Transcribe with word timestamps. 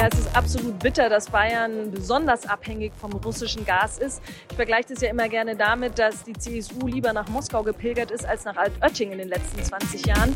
Ja, 0.00 0.08
es 0.10 0.18
ist 0.18 0.34
absolut 0.34 0.78
bitter, 0.78 1.10
dass 1.10 1.28
Bayern 1.28 1.90
besonders 1.90 2.48
abhängig 2.48 2.90
vom 2.98 3.12
russischen 3.12 3.66
Gas 3.66 3.98
ist. 3.98 4.22
Ich 4.48 4.56
vergleiche 4.56 4.94
das 4.94 5.02
ja 5.02 5.10
immer 5.10 5.28
gerne 5.28 5.54
damit, 5.54 5.98
dass 5.98 6.24
die 6.24 6.32
CSU 6.32 6.86
lieber 6.86 7.12
nach 7.12 7.28
Moskau 7.28 7.62
gepilgert 7.62 8.10
ist 8.10 8.24
als 8.24 8.46
nach 8.46 8.56
Altötting 8.56 9.12
in 9.12 9.18
den 9.18 9.28
letzten 9.28 9.62
20 9.62 10.06
Jahren. 10.06 10.34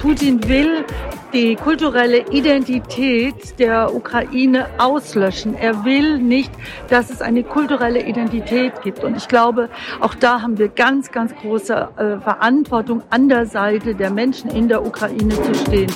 Putin 0.00 0.48
will 0.48 0.84
die 1.32 1.56
kulturelle 1.56 2.30
Identität 2.30 3.58
der 3.58 3.92
Ukraine 3.92 4.68
auslöschen. 4.78 5.56
Er 5.56 5.84
will 5.84 6.18
nicht, 6.18 6.52
dass 6.90 7.10
es 7.10 7.20
eine 7.20 7.42
kulturelle 7.42 8.06
Identität 8.06 8.82
gibt. 8.82 9.02
Und 9.02 9.16
ich 9.16 9.26
glaube, 9.26 9.68
auch 10.00 10.14
da 10.14 10.42
haben 10.42 10.58
wir 10.58 10.68
ganz, 10.68 11.10
ganz 11.10 11.34
große 11.34 11.74
äh, 11.74 12.20
Verantwortung 12.20 13.02
an 13.10 13.28
der 13.28 13.46
Seite 13.46 13.96
der 13.96 14.10
Menschen 14.10 14.48
in 14.48 14.68
der 14.68 14.86
Ukraine 14.86 15.34
zu 15.42 15.54
stehen. 15.54 15.92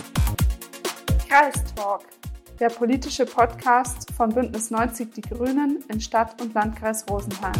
Kreistalk, 1.28 2.17
der 2.60 2.70
politische 2.70 3.24
Podcast 3.24 4.10
von 4.16 4.30
Bündnis 4.30 4.70
90 4.70 5.12
Die 5.14 5.20
Grünen 5.20 5.84
in 5.88 6.00
Stadt 6.00 6.40
und 6.42 6.54
Landkreis 6.54 7.04
Rosenheim. 7.08 7.52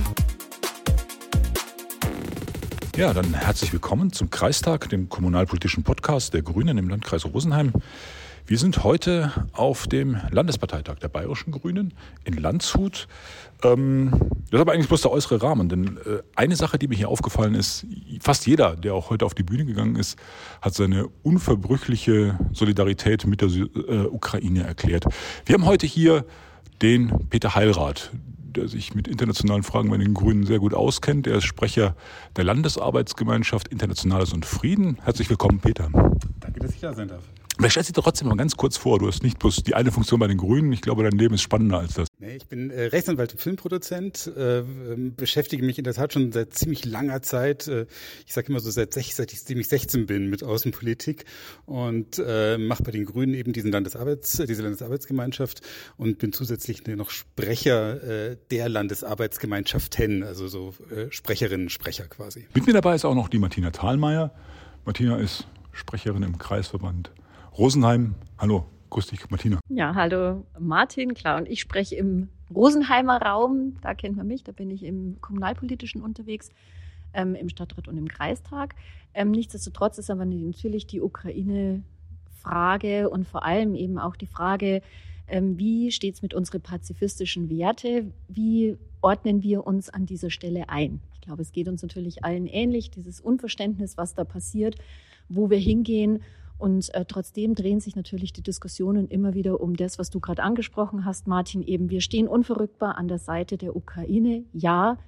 Ja, 2.97 3.13
dann 3.13 3.33
herzlich 3.33 3.73
willkommen 3.73 4.13
zum 4.13 4.29
Kreistag, 4.31 4.89
dem 4.89 5.09
kommunalpolitischen 5.09 5.85
Podcast 5.85 6.35
der 6.35 6.43
Grünen 6.43 6.79
im 6.79 6.89
Landkreis 6.89 7.25
Rosenheim. 7.27 7.73
Wir 8.49 8.57
sind 8.57 8.83
heute 8.83 9.31
auf 9.53 9.87
dem 9.89 10.17
Landesparteitag 10.31 11.01
der 11.01 11.09
Bayerischen 11.09 11.53
Grünen 11.53 11.93
in 12.25 12.33
Landshut. 12.33 13.07
Ähm, 13.63 14.11
das 14.51 14.53
ist 14.53 14.61
aber 14.61 14.73
eigentlich 14.73 14.89
bloß 14.89 15.03
der 15.03 15.11
äußere 15.11 15.43
Rahmen, 15.43 15.69
denn 15.69 15.99
äh, 15.99 16.23
eine 16.35 16.57
Sache, 16.57 16.79
die 16.79 16.89
mir 16.89 16.95
hier 16.95 17.11
aufgefallen 17.11 17.55
ist, 17.55 17.85
fast 18.23 18.47
jeder, 18.47 18.75
der 18.75 18.95
auch 18.95 19.11
heute 19.11 19.27
auf 19.27 19.35
die 19.35 19.43
Bühne 19.43 19.67
gegangen 19.67 19.97
ist, 19.97 20.19
hat 20.63 20.73
seine 20.73 21.09
unverbrüchliche 21.23 22.39
Solidarität 22.55 23.27
mit 23.27 23.43
der 23.43 23.51
äh, 23.51 24.07
Ukraine 24.07 24.63
erklärt. 24.63 25.05
Wir 25.45 25.53
haben 25.53 25.67
heute 25.67 25.87
hier 25.87 26.25
den 26.81 27.29
Peter 27.29 27.55
Heilrath, 27.55 28.13
der 28.57 28.67
sich 28.69 28.95
mit 28.95 29.09
internationalen 29.09 29.63
Fragen 29.63 29.91
bei 29.91 29.99
den 29.99 30.15
Grünen 30.15 30.47
sehr 30.47 30.59
gut 30.59 30.73
auskennt. 30.73 31.27
Er 31.27 31.37
ist 31.37 31.45
Sprecher 31.45 31.95
der 32.37 32.45
Landesarbeitsgemeinschaft 32.45 33.69
Internationales 33.69 34.33
und 34.33 34.47
Frieden. 34.47 34.97
Herzlich 35.05 35.29
willkommen, 35.29 35.61
Peter. 35.61 35.91
Danke, 36.41 36.61
dass 36.61 36.73
ich 36.73 36.81
da 36.81 36.95
sein 36.95 37.09
darf. 37.09 37.25
Aber 37.59 37.71
stell 37.71 37.83
dich 37.83 37.93
doch 37.93 38.05
trotzdem 38.05 38.29
mal 38.29 38.37
ganz 38.37 38.57
kurz 38.57 38.77
vor. 38.77 39.01
Du 39.01 39.09
hast 39.09 39.25
nicht 39.25 39.41
bloß 39.41 39.65
die 39.65 39.75
eine 39.75 39.91
Funktion 39.91 40.21
bei 40.21 40.29
den 40.29 40.39
Grünen. 40.39 40.73
Ich 40.73 40.81
glaube, 40.81 41.03
dein 41.03 41.19
Leben 41.19 41.35
ist 41.35 41.43
spannender 41.43 41.79
als 41.81 41.95
das. 41.95 42.07
Nee, 42.21 42.37
ich 42.37 42.47
bin 42.47 42.71
äh, 42.71 42.85
Rechtsanwalt 42.85 43.33
und 43.33 43.41
Filmproduzent, 43.41 44.31
äh, 44.37 44.63
beschäftige 45.17 45.65
mich 45.65 45.77
in 45.77 45.85
der 45.85 45.95
Tat 45.95 46.13
schon 46.13 46.31
seit 46.31 46.55
ziemlich 46.55 46.85
langer 46.85 47.21
Zeit, 47.23 47.67
äh, 47.67 47.87
ich 48.27 48.33
sage 48.33 48.49
immer 48.49 48.61
so 48.61 48.71
seit, 48.71 48.95
seit 48.95 49.33
ich 49.33 49.45
ziemlich 49.45 49.69
16 49.69 50.07
bin 50.07 50.31
mit 50.31 50.45
Außenpolitik 50.45 51.25
und 51.67 52.23
äh, 52.25 52.59
mache 52.59 52.85
bei 52.85 52.93
den 52.93 53.05
Grünen 53.05 53.35
eben 53.35 53.53
diesen 53.53 53.73
Landesarbeits, 53.73 54.43
diese 54.49 54.63
Landesarbeitsgemeinschaft 54.63 55.61
und 55.97 56.19
bin 56.19 56.33
zusätzlich 56.33 56.87
noch 56.87 57.11
Sprecher 57.11 58.31
äh, 58.31 58.37
der 58.53 58.69
Landesarbeitsgemeinschaften, 58.69 60.23
also 60.23 60.47
so 60.47 60.75
äh, 60.95 61.11
Sprecherinnen, 61.11 61.71
Sprecher 61.71 62.07
quasi. 62.07 62.47
Mit 62.55 62.67
mir 62.67 62.73
dabei 62.73 62.95
ist 62.95 63.05
auch 63.05 63.15
noch 63.15 63.29
die 63.29 63.39
Martina 63.39 63.71
Thalmeier. 63.71 64.33
Martina 64.85 65.19
ist 65.19 65.47
Sprecherin 65.73 66.23
im 66.23 66.39
Kreisverband 66.39 67.11
Rosenheim. 67.59 68.15
Hallo, 68.39 68.65
grüß 68.91 69.09
dich, 69.09 69.29
Martina. 69.31 69.59
Ja, 69.69 69.97
hallo 69.97 70.47
Martin, 70.61 71.15
klar. 71.15 71.39
Und 71.39 71.49
ich 71.49 71.61
spreche 71.61 71.97
im 71.97 72.29
Rosenheimer 72.55 73.21
Raum, 73.21 73.75
da 73.83 73.95
kennt 73.95 74.17
man 74.17 74.29
mich, 74.29 74.45
da 74.45 74.53
bin 74.53 74.71
ich 74.71 74.85
im 74.85 75.21
Kommunalpolitischen 75.21 76.01
unterwegs, 76.01 76.51
ähm, 77.15 77.35
im 77.35 77.49
Stadtrat 77.49 77.89
und 77.89 77.99
im 77.99 78.07
Kreistag. 78.07 78.77
Ähm, 79.13 79.33
nichtsdestotrotz 79.33 79.99
ist 79.99 80.09
aber 80.09 80.25
natürlich 80.25 80.87
die 80.87 81.01
Ukraine-Frage 81.01 83.11
und 83.11 83.27
vor 83.27 83.45
allem 83.45 83.75
eben 83.75 83.99
auch 83.99 84.15
die 84.15 84.29
Frage, 84.29 84.81
ähm, 85.27 85.59
wie 85.59 85.91
steht 85.91 86.15
es 86.15 86.23
mit 86.23 86.35
unseren 86.35 86.61
pazifistischen 86.61 87.51
Werte? 87.51 88.13
Wie 88.29 88.77
ordnen 89.01 89.43
wir 89.43 89.67
uns 89.67 89.91
an 89.91 90.07
dieser 90.07 90.31
Stelle 90.31 90.69
ein? 90.69 91.01
Ich 91.15 91.23
glaube, 91.23 91.43
es 91.43 91.51
geht 91.51 91.67
uns 91.67 91.83
natürlich 91.83 92.25
allen 92.25 92.47
ähnlich, 92.47 92.93
dieses 92.93 93.21
Unverständnis, 93.21 93.97
was 93.97 94.15
da 94.15 94.23
passiert, 94.23 94.77
wo 95.29 95.51
wir 95.51 95.59
hingehen 95.59 96.23
und 96.59 96.93
äh, 96.95 97.05
trotzdem 97.05 97.55
drehen 97.55 97.79
sich 97.79 97.95
natürlich 97.95 98.33
die 98.33 98.43
Diskussionen 98.43 99.09
immer 99.09 99.35
wieder 99.35 99.61
um 99.61 99.77
das, 99.77 99.99
was 99.99 100.11
du 100.11 100.19
gerade 100.19 100.43
angesprochen 100.43 101.05
hast, 101.05 101.29
Martin. 101.29 101.63
Eben, 101.63 101.89
wir 101.89 102.01
stehen 102.01 102.27
unverrückbar 102.27 102.99
an 102.99 103.07
der 103.07 103.19
Seite 103.19 103.57
der 103.57 103.77
Ukraine. 103.77 104.45
Ja, 104.53 104.99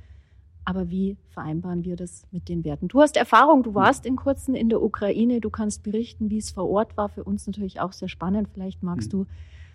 aber 0.65 0.91
wie 0.91 1.17
vereinbaren 1.31 1.85
wir 1.85 1.97
das 1.97 2.25
mit 2.31 2.49
den 2.49 2.65
Werten? 2.65 2.87
Du 2.87 3.01
hast 3.01 3.17
Erfahrung, 3.17 3.65
du 3.65 3.75
warst 3.75 4.07
in 4.07 4.15
kurzen 4.15 4.55
in 4.55 4.69
der 4.69 4.81
Ukraine, 4.81 5.41
du 5.41 5.51
kannst 5.51 5.83
berichten, 5.83 6.31
wie 6.31 6.39
es 6.39 6.53
vor 6.53 6.69
Ort 6.69 6.97
war. 6.97 7.09
Für 7.09 7.25
uns 7.25 7.47
natürlich 7.49 7.81
auch 7.81 7.93
sehr 7.93 8.09
spannend. 8.09 8.49
Vielleicht 8.55 8.85
magst 8.85 9.13
mhm. 9.13 9.25
du 9.25 9.27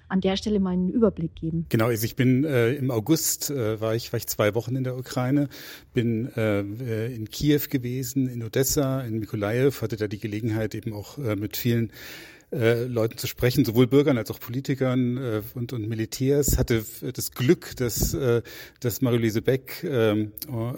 an 0.07 0.21
der 0.21 0.38
Stelle 0.38 0.59
mal 0.59 0.71
einen 0.71 0.89
Überblick 0.89 1.35
geben. 1.35 1.66
Genau, 1.69 1.88
also 1.88 2.05
ich 2.05 2.16
bin 2.16 2.43
äh, 2.43 2.73
im 2.73 2.91
August 2.91 3.49
äh, 3.49 3.79
war 3.81 3.95
ich 3.95 4.11
war 4.13 4.17
ich 4.17 4.27
zwei 4.27 4.55
Wochen 4.55 4.75
in 4.75 4.83
der 4.83 4.97
Ukraine, 4.97 5.49
bin 5.93 6.31
äh, 6.35 6.61
in 7.13 7.29
Kiew 7.29 7.61
gewesen, 7.69 8.27
in 8.27 8.43
Odessa, 8.43 9.01
in 9.01 9.19
Mikolajew, 9.19 9.81
hatte 9.81 9.97
da 9.97 10.07
die 10.07 10.19
Gelegenheit 10.19 10.75
eben 10.75 10.93
auch 10.93 11.17
äh, 11.17 11.35
mit 11.35 11.57
vielen 11.57 11.91
äh, 12.55 12.85
Leuten 12.85 13.17
zu 13.17 13.27
sprechen, 13.27 13.66
sowohl 13.66 13.88
Bürgern 13.88 14.17
als 14.17 14.31
auch 14.31 14.39
Politikern 14.39 15.17
äh, 15.17 15.41
und, 15.53 15.73
und 15.73 15.88
Militärs. 15.88 16.57
Hatte 16.57 16.85
das 17.13 17.31
Glück, 17.31 17.75
dass, 17.75 18.13
äh, 18.13 18.41
dass 18.79 19.01
Marie-Louise 19.01 19.41
Beck 19.41 19.83
äh, 19.83 20.29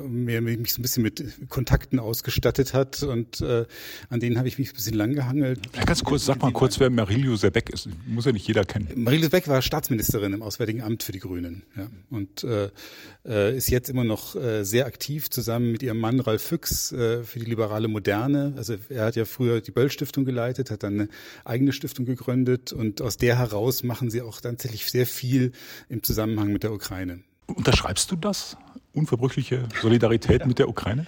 mir, 0.08 0.42
mich 0.42 0.74
so 0.74 0.80
ein 0.80 0.82
bisschen 0.82 1.04
mit 1.04 1.24
Kontakten 1.50 2.00
ausgestattet 2.00 2.74
hat 2.74 3.04
und 3.04 3.42
äh, 3.42 3.66
an 4.10 4.20
denen 4.20 4.38
habe 4.38 4.48
ich 4.48 4.58
mich 4.58 4.72
ein 4.72 4.76
bisschen 4.76 4.96
langgehangelt. 4.96 5.60
Ja, 5.76 5.86
ganz 5.86 6.04
kurz, 6.04 6.26
sag 6.26 6.42
mal 6.42 6.52
kurz, 6.52 6.80
wer 6.80 6.90
Marie-Louise 6.90 7.52
Beck 7.52 7.70
ist. 7.70 7.90
Muss 8.08 8.26
ja 8.26 8.32
nicht 8.32 8.48
jeder 8.48 8.66
kennen. 8.66 8.90
Marie-Louise 8.96 9.30
Beck 9.30 9.48
war 9.48 9.62
Staatsministerin 9.62 10.34
im 10.34 10.42
Auswärtigen 10.42 10.82
Amt 10.82 11.04
für 11.04 11.12
die 11.12 11.20
Grünen 11.20 11.64
ja, 11.76 11.88
und 12.10 12.44
äh, 12.44 12.70
äh, 13.28 13.56
ist 13.56 13.70
jetzt 13.70 13.90
immer 13.90 14.04
noch 14.04 14.36
äh, 14.36 14.64
sehr 14.64 14.86
aktiv 14.86 15.30
zusammen 15.30 15.72
mit 15.72 15.84
ihrem 15.84 16.00
Mann 16.00 16.20
Ralf 16.20 16.42
Füchs 16.42 16.92
äh, 16.92 17.24
für 17.24 17.40
die 17.40 17.46
liberale 17.46 17.88
Moderne. 17.88 18.54
Also 18.58 18.76
er 18.90 19.06
hat 19.06 19.16
ja 19.16 19.26
früher 19.26 19.62
die 19.62 19.72
Böll 19.72 19.92
Stiftung 19.92 20.26
geleitet, 20.26 20.72
hat 20.72 20.84
dann 20.84 20.94
eine 20.94 21.10
eigene 21.46 21.67
Stiftung 21.74 22.06
gegründet 22.06 22.74
und 22.74 23.02
aus 23.02 23.18
der 23.18 23.38
heraus 23.38 23.84
machen 23.84 24.10
sie 24.10 24.22
auch 24.22 24.42
tatsächlich 24.42 24.86
sehr 24.90 25.06
viel 25.06 25.52
im 25.90 26.04
Zusammenhang 26.04 26.52
mit 26.52 26.64
der 26.64 26.74
Ukraine. 26.74 27.20
Unterschreibst 27.48 28.12
du 28.12 28.16
das? 28.16 28.58
Unverbrüchliche 28.94 29.68
Solidarität 29.82 30.42
ja. 30.42 30.48
mit 30.48 30.60
der 30.60 30.70
Ukraine? 30.70 31.06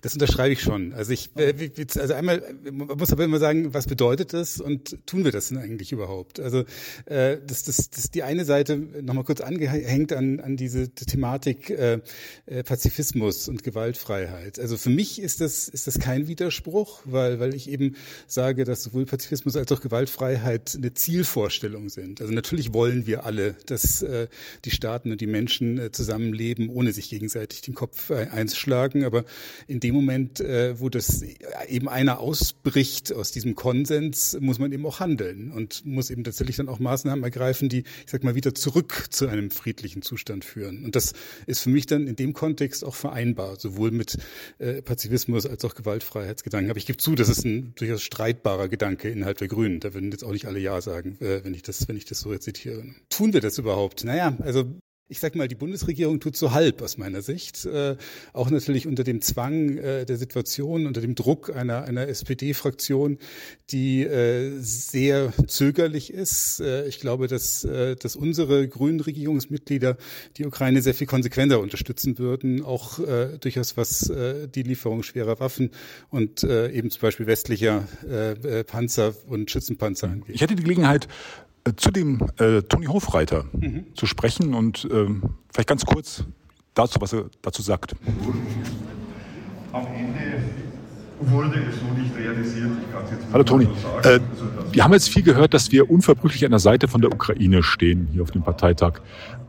Das 0.00 0.14
unterschreibe 0.14 0.52
ich 0.52 0.60
schon. 0.60 0.92
Also 0.92 1.12
ich, 1.12 1.30
äh, 1.36 1.70
also 1.98 2.14
einmal, 2.14 2.42
man 2.70 2.98
muss 2.98 3.12
aber 3.12 3.24
immer 3.24 3.38
sagen, 3.38 3.74
was 3.74 3.86
bedeutet 3.86 4.32
das 4.32 4.60
und 4.60 5.06
tun 5.06 5.24
wir 5.24 5.32
das 5.32 5.48
denn 5.48 5.58
eigentlich 5.58 5.92
überhaupt? 5.92 6.40
Also 6.40 6.64
äh, 7.06 7.38
das, 7.46 7.64
das, 7.64 7.90
das 7.90 8.10
die 8.10 8.22
eine 8.22 8.44
Seite 8.44 8.76
nochmal 8.76 9.24
kurz 9.24 9.40
angehängt 9.40 10.12
an, 10.12 10.40
an 10.40 10.56
diese 10.56 10.90
Thematik 10.90 11.70
äh, 11.70 12.00
äh, 12.46 12.62
Pazifismus 12.62 13.48
und 13.48 13.62
Gewaltfreiheit. 13.62 14.58
Also 14.58 14.76
für 14.76 14.90
mich 14.90 15.20
ist 15.20 15.40
das, 15.40 15.68
ist 15.68 15.86
das 15.86 15.98
kein 15.98 16.28
Widerspruch, 16.28 17.00
weil, 17.04 17.40
weil 17.40 17.54
ich 17.54 17.68
eben 17.68 17.96
sage, 18.26 18.64
dass 18.64 18.82
sowohl 18.82 19.06
Pazifismus 19.06 19.56
als 19.56 19.70
auch 19.72 19.80
Gewaltfreiheit 19.80 20.74
eine 20.76 20.94
Zielvorstellung 20.94 21.88
sind. 21.88 22.20
Also 22.20 22.32
natürlich 22.32 22.72
wollen 22.72 23.06
wir 23.06 23.24
alle, 23.24 23.56
dass 23.66 24.02
äh, 24.02 24.28
die 24.64 24.70
Staaten 24.70 25.12
und 25.12 25.20
die 25.20 25.26
Menschen 25.26 25.78
äh, 25.78 25.92
zusammenleben, 25.92 26.68
ohne 26.68 26.92
sich 26.92 27.10
gegenseitig 27.10 27.62
den 27.62 27.74
Kopf 27.74 28.10
einzuschlagen. 28.10 29.04
Aber 29.04 29.24
in 29.66 29.80
dem 29.82 29.94
Moment, 29.94 30.40
äh, 30.40 30.78
wo 30.80 30.88
das 30.88 31.22
eben 31.68 31.88
einer 31.88 32.20
ausbricht 32.20 33.12
aus 33.12 33.32
diesem 33.32 33.54
Konsens, 33.54 34.38
muss 34.40 34.58
man 34.58 34.72
eben 34.72 34.86
auch 34.86 35.00
handeln 35.00 35.50
und 35.50 35.84
muss 35.84 36.10
eben 36.10 36.24
tatsächlich 36.24 36.56
dann 36.56 36.68
auch 36.68 36.78
Maßnahmen 36.78 37.24
ergreifen, 37.24 37.68
die, 37.68 37.80
ich 37.80 38.10
sag 38.10 38.24
mal, 38.24 38.34
wieder 38.34 38.54
zurück 38.54 39.08
zu 39.10 39.28
einem 39.28 39.50
friedlichen 39.50 40.02
Zustand 40.02 40.44
führen. 40.44 40.84
Und 40.84 40.96
das 40.96 41.12
ist 41.46 41.60
für 41.60 41.70
mich 41.70 41.86
dann 41.86 42.06
in 42.06 42.16
dem 42.16 42.32
Kontext 42.32 42.84
auch 42.84 42.94
vereinbar, 42.94 43.58
sowohl 43.58 43.90
mit 43.90 44.18
äh, 44.58 44.82
Pazifismus 44.82 45.46
als 45.46 45.64
auch 45.64 45.74
Gewaltfreiheitsgedanken. 45.74 46.70
Aber 46.70 46.78
ich 46.78 46.86
gebe 46.86 46.98
zu, 46.98 47.14
das 47.14 47.28
ist 47.28 47.44
ein 47.44 47.74
durchaus 47.74 48.02
streitbarer 48.02 48.68
Gedanke 48.68 49.08
innerhalb 49.08 49.38
der 49.38 49.48
Grünen. 49.48 49.80
Da 49.80 49.94
würden 49.94 50.10
jetzt 50.10 50.24
auch 50.24 50.32
nicht 50.32 50.46
alle 50.46 50.58
Ja 50.58 50.80
sagen, 50.80 51.16
äh, 51.20 51.44
wenn 51.44 51.54
ich 51.54 51.62
das, 51.62 51.88
wenn 51.88 51.96
ich 51.96 52.04
das 52.04 52.20
so 52.20 52.30
rezitiere. 52.30 52.84
Tun 53.10 53.32
wir 53.32 53.40
das 53.40 53.58
überhaupt? 53.58 54.04
Naja, 54.04 54.36
also 54.40 54.72
ich 55.08 55.20
sage 55.20 55.36
mal, 55.36 55.46
die 55.46 55.54
Bundesregierung 55.54 56.20
tut 56.20 56.36
so 56.36 56.52
halb 56.52 56.80
aus 56.80 56.96
meiner 56.96 57.20
Sicht. 57.20 57.66
Äh, 57.66 57.96
auch 58.32 58.48
natürlich 58.48 58.86
unter 58.86 59.04
dem 59.04 59.20
Zwang 59.20 59.76
äh, 59.76 60.06
der 60.06 60.16
Situation, 60.16 60.86
unter 60.86 61.02
dem 61.02 61.14
Druck 61.14 61.54
einer, 61.54 61.84
einer 61.84 62.08
SPD-Fraktion, 62.08 63.18
die 63.70 64.04
äh, 64.04 64.58
sehr 64.58 65.34
zögerlich 65.48 66.12
ist. 66.12 66.60
Äh, 66.60 66.86
ich 66.86 66.98
glaube, 66.98 67.26
dass, 67.26 67.62
äh, 67.64 67.94
dass 67.96 68.16
unsere 68.16 68.66
grünen 68.68 69.00
Regierungsmitglieder 69.00 69.98
die 70.38 70.46
Ukraine 70.46 70.80
sehr 70.80 70.94
viel 70.94 71.06
konsequenter 71.06 71.60
unterstützen 71.60 72.18
würden, 72.18 72.62
auch 72.64 72.98
äh, 72.98 73.38
durchaus 73.38 73.76
was 73.76 74.10
die 74.54 74.62
Lieferung 74.62 75.02
schwerer 75.02 75.40
Waffen 75.40 75.70
und 76.10 76.44
eben 76.44 76.90
zum 76.90 77.00
Beispiel 77.00 77.26
westlicher 77.26 77.86
Panzer 78.66 79.14
und 79.26 79.50
Schützenpanzer 79.50 80.08
angeht. 80.08 80.34
Ich 80.34 80.42
hatte 80.42 80.54
die 80.54 80.62
Gelegenheit, 80.62 81.08
zu 81.76 81.90
dem 81.90 82.20
äh, 82.38 82.62
Toni 82.62 82.86
Hofreiter 82.86 83.44
mhm. 83.52 83.86
zu 83.94 84.06
sprechen 84.06 84.54
und 84.54 84.88
ähm, 84.90 85.22
vielleicht 85.52 85.68
ganz 85.68 85.84
kurz 85.84 86.24
dazu, 86.74 87.00
was 87.00 87.12
er 87.12 87.26
dazu 87.40 87.62
sagt. 87.62 87.94
Am 89.72 89.86
Ende 89.86 90.42
wurde 91.20 91.60
es 91.60 91.78
so 91.78 91.86
nicht 91.94 92.16
realisiert. 92.16 92.70
Hallo 93.32 93.44
Toni. 93.44 93.68
So 94.02 94.08
äh, 94.08 94.20
wir 94.72 94.84
haben 94.84 94.92
jetzt 94.92 95.08
viel 95.08 95.22
gehört, 95.22 95.54
dass 95.54 95.70
wir 95.70 95.88
unverbrüchlich 95.90 96.44
an 96.44 96.50
der 96.50 96.60
Seite 96.60 96.88
von 96.88 97.00
der 97.00 97.12
Ukraine 97.12 97.62
stehen 97.62 98.08
hier 98.12 98.22
auf 98.22 98.32
dem 98.32 98.42
Parteitag. 98.42 99.00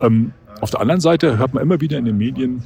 Ähm, 0.01 0.33
auf 0.61 0.69
der 0.69 0.81
anderen 0.81 1.01
Seite 1.01 1.37
hört 1.37 1.53
man 1.53 1.63
immer 1.63 1.81
wieder 1.81 1.97
in 1.97 2.05
den 2.05 2.17
Medien, 2.17 2.63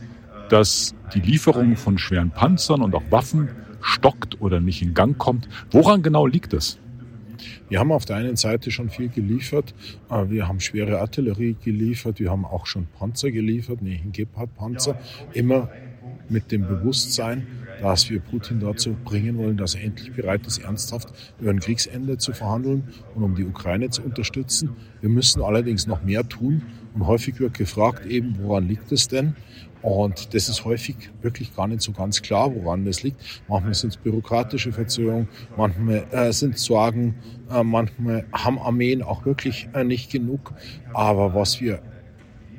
dass 0.50 0.94
die 1.14 1.20
Lieferung 1.20 1.78
von 1.78 1.98
schweren 1.98 2.32
Panzern 2.32 2.82
und 2.82 2.94
auch 2.96 3.04
Waffen 3.10 3.50
stockt 3.82 4.42
oder 4.42 4.60
nicht 4.60 4.82
in 4.82 4.94
Gang 4.94 5.18
kommt. 5.18 5.48
Woran 5.72 6.04
genau 6.04 6.28
liegt 6.28 6.54
das? 6.54 6.78
Wir 7.70 7.80
haben 7.80 7.92
auf 7.92 8.06
der 8.06 8.18
einen 8.18 8.36
Seite 8.36 8.72
schon 8.72 8.90
viel 8.90 9.10
geliefert. 9.10 9.74
Wir 10.28 10.48
haben 10.48 10.60
schwere 10.60 11.00
Artillerie 11.00 11.56
geliefert. 11.64 12.20
Wir 12.20 12.32
haben 12.32 12.46
auch 12.46 12.66
schon 12.66 12.88
Panzer 12.98 13.32
geliefert, 13.32 13.82
nämlich 13.82 14.02
Gepard-Panzer. 14.12 15.00
Immer 15.34 15.70
mit 16.30 16.52
dem 16.52 16.68
Bewusstsein, 16.68 17.48
dass 17.82 18.10
wir 18.10 18.20
Putin 18.20 18.60
dazu 18.60 18.96
bringen 19.06 19.38
wollen, 19.38 19.56
dass 19.58 19.76
er 19.76 19.84
endlich 19.84 20.12
bereit 20.12 20.46
ist, 20.48 20.58
ernsthaft 20.58 21.14
über 21.40 21.52
ein 21.52 21.60
Kriegsende 21.60 22.18
zu 22.18 22.34
verhandeln 22.34 22.84
und 23.16 23.24
um 23.24 23.36
die 23.36 23.46
Ukraine 23.46 23.90
zu 23.90 24.02
unterstützen. 24.02 24.72
Wir 25.00 25.10
müssen 25.10 25.42
allerdings 25.42 25.88
noch 25.88 26.04
mehr 26.04 26.28
tun. 26.28 26.64
Und 26.94 27.06
häufig 27.06 27.40
wird 27.40 27.54
gefragt, 27.54 28.08
eben, 28.08 28.38
woran 28.42 28.68
liegt 28.68 28.92
es 28.92 29.08
denn? 29.08 29.36
Und 29.82 30.34
das 30.34 30.50
ist 30.50 30.66
häufig 30.66 30.96
wirklich 31.22 31.56
gar 31.56 31.68
nicht 31.68 31.82
so 31.82 31.92
ganz 31.92 32.22
klar, 32.22 32.54
woran 32.54 32.86
das 32.86 33.04
liegt. 33.04 33.22
Manchmal 33.48 33.74
sind 33.74 33.90
es 33.92 33.98
bürokratische 33.98 34.72
Verzögerungen, 34.72 35.28
manchmal 35.56 36.06
äh, 36.12 36.32
sind 36.32 36.58
Sorgen, 36.58 37.16
äh, 37.52 37.64
manchmal 37.64 38.26
haben 38.34 38.60
Armeen 38.60 39.04
auch 39.04 39.26
wirklich 39.26 39.70
äh, 39.74 39.84
nicht 39.84 40.12
genug. 40.12 40.54
Aber 40.94 41.36
was 41.36 41.62
wir 41.62 41.82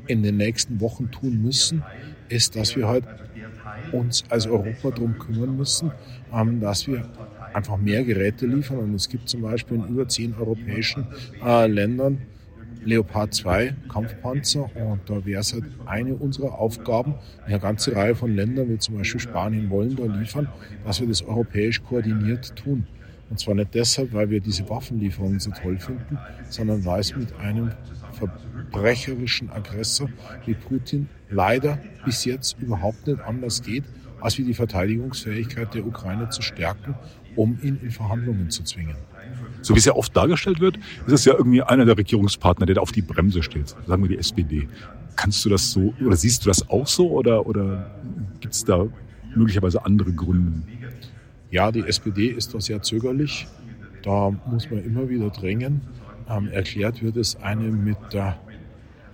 in 0.07 0.23
den 0.23 0.37
nächsten 0.37 0.81
Wochen 0.81 1.11
tun 1.11 1.43
müssen, 1.43 1.83
ist, 2.29 2.57
dass 2.57 2.77
wir 2.77 2.89
halt 2.89 3.05
uns 3.93 4.25
als 4.29 4.47
Europa 4.47 4.91
darum 4.91 5.19
kümmern 5.19 5.57
müssen, 5.57 5.91
ähm, 6.33 6.61
dass 6.61 6.87
wir 6.87 7.09
einfach 7.53 7.77
mehr 7.79 8.05
Geräte 8.05 8.47
liefern. 8.47 8.79
Und 8.79 8.95
es 8.95 9.09
gibt 9.09 9.29
zum 9.29 9.43
Beispiel 9.43 9.79
in 9.79 9.89
über 9.89 10.09
zehn 10.09 10.35
europäischen 10.35 11.07
äh, 11.45 11.67
Ländern 11.67 12.23
Leopard 12.85 13.35
2 13.35 13.75
Kampfpanzer 13.93 14.71
und 14.77 15.01
da 15.07 15.25
wäre 15.25 15.41
es 15.41 15.53
halt 15.53 15.65
eine 15.87 16.15
unserer 16.15 16.59
Aufgaben, 16.59 17.15
eine 17.45 17.59
ganze 17.59 17.95
Reihe 17.95 18.15
von 18.15 18.35
Ländern, 18.35 18.71
wie 18.71 18.79
zum 18.79 18.97
Beispiel 18.97 19.21
Spanien, 19.21 19.71
wollen 19.71 19.97
da 19.97 20.05
liefern, 20.05 20.49
dass 20.85 21.01
wir 21.01 21.09
das 21.09 21.23
europäisch 21.23 21.83
koordiniert 21.83 22.55
tun. 22.57 22.87
Und 23.31 23.39
zwar 23.39 23.55
nicht 23.55 23.75
deshalb, 23.75 24.13
weil 24.15 24.31
wir 24.31 24.41
diese 24.41 24.69
Waffenlieferungen 24.71 25.39
so 25.39 25.51
toll 25.51 25.79
finden, 25.79 26.19
sondern 26.49 26.85
weil 26.85 27.01
es 27.01 27.15
mit 27.15 27.35
einem 27.37 27.73
verbrecherischen 28.13 29.51
Aggressor 29.51 30.09
wie 30.47 30.55
Putin 30.55 31.09
leider 31.29 31.79
bis 32.05 32.25
jetzt 32.25 32.57
überhaupt 32.59 33.07
nicht 33.07 33.21
anders 33.21 33.63
geht, 33.63 33.85
als 34.21 34.39
wie 34.39 34.45
die 34.45 34.55
Verteidigungsfähigkeit 34.55 35.75
der 35.75 35.87
Ukraine 35.87 36.29
zu 36.31 36.43
stärken, 36.43 36.95
um 37.37 37.59
ihn 37.63 37.79
in 37.83 37.91
Verhandlungen 37.91 38.51
zu 38.51 38.65
zwingen. 38.65 38.97
So 39.69 39.75
wie 39.75 39.81
es 39.81 39.85
ja 39.85 39.95
oft 39.95 40.17
dargestellt 40.17 40.61
wird, 40.61 40.79
ist 40.79 41.13
es 41.13 41.25
ja 41.27 41.35
irgendwie 41.35 41.61
einer 41.61 41.85
der 41.85 41.99
Regierungspartner, 41.99 42.65
der 42.65 42.77
da 42.77 42.81
auf 42.81 42.91
die 42.91 43.03
Bremse 43.03 43.43
steht, 43.43 43.77
sagen 43.87 44.03
wir 44.03 44.09
die 44.09 44.17
SPD. 44.17 44.67
Kannst 45.15 45.45
du 45.45 45.51
das 45.51 45.73
so 45.73 45.93
oder 46.03 46.17
siehst 46.17 46.43
du 46.43 46.49
das 46.49 46.71
auch 46.71 46.87
so 46.87 47.11
oder, 47.11 47.47
oder 47.47 47.91
gibt 48.41 48.55
es 48.55 48.65
da 48.65 48.87
möglicherweise 49.37 49.85
andere 49.85 50.11
Gründe? 50.13 50.63
Ja, 51.51 51.71
die 51.71 51.81
SPD 51.81 52.29
ist 52.29 52.55
da 52.55 52.63
sehr 52.63 52.81
zögerlich. 52.81 53.47
Da 54.03 54.31
muss 54.47 54.71
man 54.71 54.83
immer 54.83 55.11
wieder 55.11 55.29
drängen. 55.29 55.83
Ähm, 56.31 56.49
erklärt 56.49 57.03
wird 57.03 57.19
es 57.19 57.37
einem 57.37 57.85
mit 57.85 57.99
der 58.15 58.41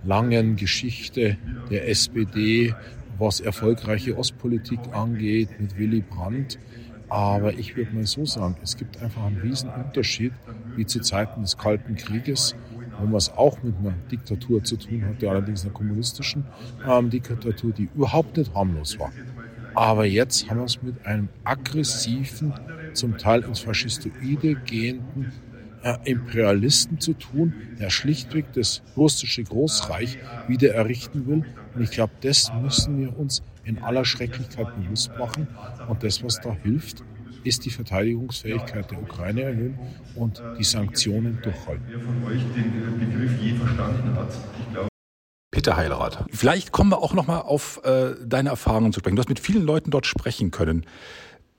langen 0.05 0.55
Geschichte 0.55 1.37
der 1.69 1.89
SPD, 1.89 2.73
was 3.19 3.41
erfolgreiche 3.41 4.17
Ostpolitik 4.17 4.79
angeht, 4.93 5.49
mit 5.59 5.77
Willy 5.77 5.99
Brandt. 5.99 6.59
Aber 7.09 7.53
ich 7.53 7.75
würde 7.75 7.93
mal 7.93 8.05
so 8.05 8.25
sagen, 8.25 8.55
es 8.63 8.77
gibt 8.77 9.01
einfach 9.01 9.23
einen 9.23 9.37
riesen 9.37 9.69
Unterschied, 9.69 10.33
wie 10.75 10.85
zu 10.85 11.01
Zeiten 11.01 11.41
des 11.41 11.57
Kalten 11.57 11.95
Krieges, 11.95 12.55
wo 12.99 13.05
man 13.05 13.15
es 13.15 13.29
auch 13.31 13.61
mit 13.63 13.75
einer 13.77 13.93
Diktatur 14.11 14.63
zu 14.63 14.77
tun 14.77 15.05
hatte, 15.05 15.29
allerdings 15.29 15.63
einer 15.63 15.73
kommunistischen 15.73 16.45
ähm, 16.87 17.09
Diktatur, 17.09 17.71
die 17.71 17.89
überhaupt 17.95 18.37
nicht 18.37 18.53
harmlos 18.53 18.97
war. 18.99 19.11
Aber 19.75 20.05
jetzt 20.05 20.49
haben 20.49 20.57
wir 20.57 20.65
es 20.65 20.81
mit 20.81 21.05
einem 21.05 21.27
aggressiven, 21.43 22.53
zum 22.93 23.17
Teil 23.17 23.43
ins 23.43 23.59
Faschistoide 23.59 24.55
gehenden 24.65 25.33
äh, 25.83 25.97
Imperialisten 26.05 26.99
zu 26.99 27.13
tun, 27.13 27.53
der 27.79 27.89
schlichtweg 27.89 28.53
das 28.53 28.81
russische 28.95 29.43
Großreich 29.43 30.17
wieder 30.47 30.73
errichten 30.73 31.27
will. 31.27 31.43
Und 31.75 31.81
ich 31.81 31.91
glaube, 31.91 32.13
das 32.21 32.51
müssen 32.61 32.97
wir 32.97 33.17
uns 33.19 33.43
in 33.65 33.81
aller 33.81 34.05
Schrecklichkeit 34.05 34.67
bewusst 34.75 35.11
machen. 35.17 35.47
Und 35.87 36.03
das, 36.03 36.23
was 36.23 36.39
da 36.39 36.53
hilft, 36.53 37.03
ist 37.43 37.65
die 37.65 37.69
Verteidigungsfähigkeit 37.69 38.89
der 38.89 39.01
Ukraine 39.01 39.43
erhöhen 39.43 39.79
und 40.15 40.41
die 40.57 40.63
Sanktionen 40.63 41.39
durchhalten. 41.41 41.85
Wer 41.87 41.99
von 41.99 42.23
euch 42.23 42.41
den 42.55 42.99
Begriff 42.99 43.31
je 43.41 43.53
verstanden 43.53 44.15
hat, 44.15 44.29
ich 44.59 44.73
glaube, 44.73 44.89
Peter 45.51 45.77
Heilrath. 45.77 46.25
Vielleicht 46.31 46.71
kommen 46.71 46.91
wir 46.91 46.97
auch 46.97 47.13
noch 47.13 47.27
mal 47.27 47.39
auf 47.39 47.79
äh, 47.85 48.15
deine 48.25 48.49
Erfahrungen 48.49 48.91
zu 48.91 48.99
sprechen. 48.99 49.15
Du 49.15 49.21
hast 49.21 49.29
mit 49.29 49.39
vielen 49.39 49.63
Leuten 49.63 49.89
dort 49.89 50.05
sprechen 50.05 50.51
können. 50.51 50.85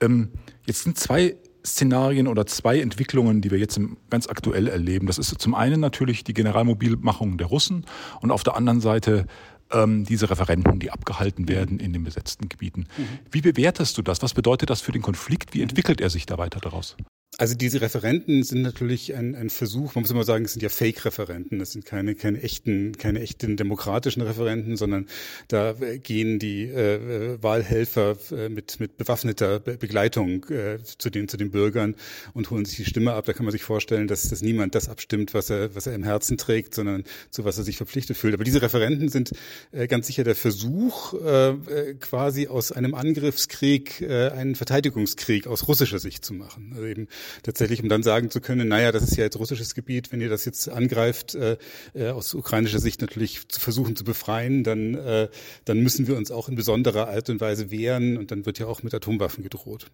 Ähm, 0.01 0.33
jetzt 0.65 0.83
sind 0.83 0.99
zwei 0.99 1.35
Szenarien 1.67 2.27
oder 2.27 2.45
zwei 2.45 2.79
Entwicklungen, 2.79 3.41
die 3.41 3.51
wir 3.51 3.59
jetzt 3.59 3.79
ganz 4.09 4.27
aktuell 4.27 4.67
erleben. 4.67 5.07
Das 5.07 5.17
ist 5.17 5.39
zum 5.39 5.55
einen 5.55 5.79
natürlich 5.79 6.23
die 6.23 6.33
Generalmobilmachung 6.33 7.37
der 7.37 7.47
Russen 7.47 7.85
und 8.21 8.31
auf 8.31 8.43
der 8.43 8.55
anderen 8.55 8.81
Seite 8.81 9.27
ähm, 9.71 10.05
diese 10.05 10.29
Referenten, 10.29 10.79
die 10.79 10.91
abgehalten 10.91 11.47
werden 11.47 11.79
in 11.79 11.93
den 11.93 12.03
besetzten 12.03 12.49
Gebieten. 12.49 12.85
Mhm. 12.97 13.19
Wie 13.31 13.41
bewertest 13.41 13.97
du 13.97 14.01
das? 14.01 14.21
Was 14.21 14.33
bedeutet 14.33 14.69
das 14.69 14.81
für 14.81 14.91
den 14.91 15.01
Konflikt? 15.01 15.53
Wie 15.53 15.61
entwickelt 15.61 16.01
er 16.01 16.09
sich 16.09 16.25
da 16.25 16.37
weiter 16.37 16.59
daraus? 16.59 16.95
Also 17.39 17.53
diese 17.53 17.81
Referenten 17.81 18.41
sind 18.41 18.63
natürlich 18.63 19.13
ein, 19.13 19.35
ein 19.35 19.51
Versuch, 19.51 19.93
man 19.93 20.01
muss 20.01 20.09
immer 20.09 20.23
sagen, 20.23 20.45
es 20.45 20.53
sind 20.53 20.63
ja 20.63 20.69
Fake-Referenten, 20.69 21.59
das 21.59 21.71
sind 21.71 21.85
keine, 21.85 22.15
keine 22.15 22.41
echten, 22.41 22.97
keine 22.97 23.19
echten 23.19 23.57
demokratischen 23.57 24.23
Referenten, 24.23 24.75
sondern 24.75 25.05
da 25.47 25.75
gehen 26.01 26.39
die 26.39 26.63
äh, 26.63 27.37
Wahlhelfer 27.39 28.17
äh, 28.31 28.49
mit, 28.49 28.79
mit 28.79 28.97
bewaffneter 28.97 29.59
Be 29.59 29.77
Begleitung 29.77 30.45
äh, 30.45 30.79
zu, 30.83 31.11
den, 31.11 31.27
zu 31.27 31.37
den 31.37 31.51
Bürgern 31.51 31.95
und 32.33 32.49
holen 32.49 32.65
sich 32.65 32.77
die 32.77 32.85
Stimme 32.85 33.13
ab. 33.13 33.25
Da 33.25 33.33
kann 33.33 33.45
man 33.45 33.51
sich 33.51 33.61
vorstellen, 33.61 34.07
dass, 34.07 34.27
dass 34.29 34.41
niemand 34.41 34.73
das 34.73 34.89
abstimmt, 34.89 35.35
was 35.35 35.51
er, 35.51 35.75
was 35.75 35.85
er 35.85 35.93
im 35.93 36.03
Herzen 36.03 36.39
trägt, 36.39 36.73
sondern 36.73 37.03
zu 37.29 37.45
was 37.45 37.59
er 37.59 37.63
sich 37.63 37.77
verpflichtet 37.77 38.17
fühlt. 38.17 38.33
Aber 38.33 38.45
diese 38.45 38.63
Referenten 38.63 39.09
sind 39.09 39.33
äh, 39.71 39.85
ganz 39.85 40.07
sicher 40.07 40.23
der 40.23 40.35
Versuch, 40.35 41.13
äh, 41.13 41.49
äh 41.49 41.93
quasi 41.99 42.47
aus 42.47 42.71
einem 42.71 42.95
Angriffskrieg 42.95 44.01
äh, 44.01 44.29
einen 44.29 44.55
Verteidigungskrieg 44.55 45.45
aus 45.45 45.67
russischer 45.67 45.99
Sicht 45.99 46.25
zu 46.25 46.33
machen. 46.33 46.71
Also 46.73 46.87
eben 46.87 47.07
tatsächlich, 47.43 47.81
um 47.83 47.89
dann 47.89 48.03
sagen 48.03 48.29
zu 48.29 48.41
können, 48.41 48.67
naja, 48.67 48.91
das 48.91 49.03
ist 49.03 49.17
ja 49.17 49.23
jetzt 49.23 49.39
russisches 49.39 49.75
Gebiet, 49.75 50.11
wenn 50.11 50.21
ihr 50.21 50.29
das 50.29 50.45
jetzt 50.45 50.69
angreift, 50.69 51.35
äh, 51.35 51.57
äh, 51.93 52.09
aus 52.09 52.33
ukrainischer 52.33 52.79
Sicht 52.79 53.01
natürlich 53.01 53.47
zu 53.47 53.59
versuchen 53.59 53.95
zu 53.95 54.03
befreien, 54.03 54.63
dann, 54.63 54.95
äh, 54.95 55.29
dann 55.65 55.79
müssen 55.79 56.07
wir 56.07 56.17
uns 56.17 56.31
auch 56.31 56.49
in 56.49 56.55
besonderer 56.55 57.09
Art 57.09 57.29
und 57.29 57.41
Weise 57.41 57.71
wehren 57.71 58.17
und 58.17 58.31
dann 58.31 58.45
wird 58.45 58.59
ja 58.59 58.67
auch 58.67 58.83
mit 58.83 58.93
Atomwaffen 58.93 59.43
gedroht. 59.43 59.87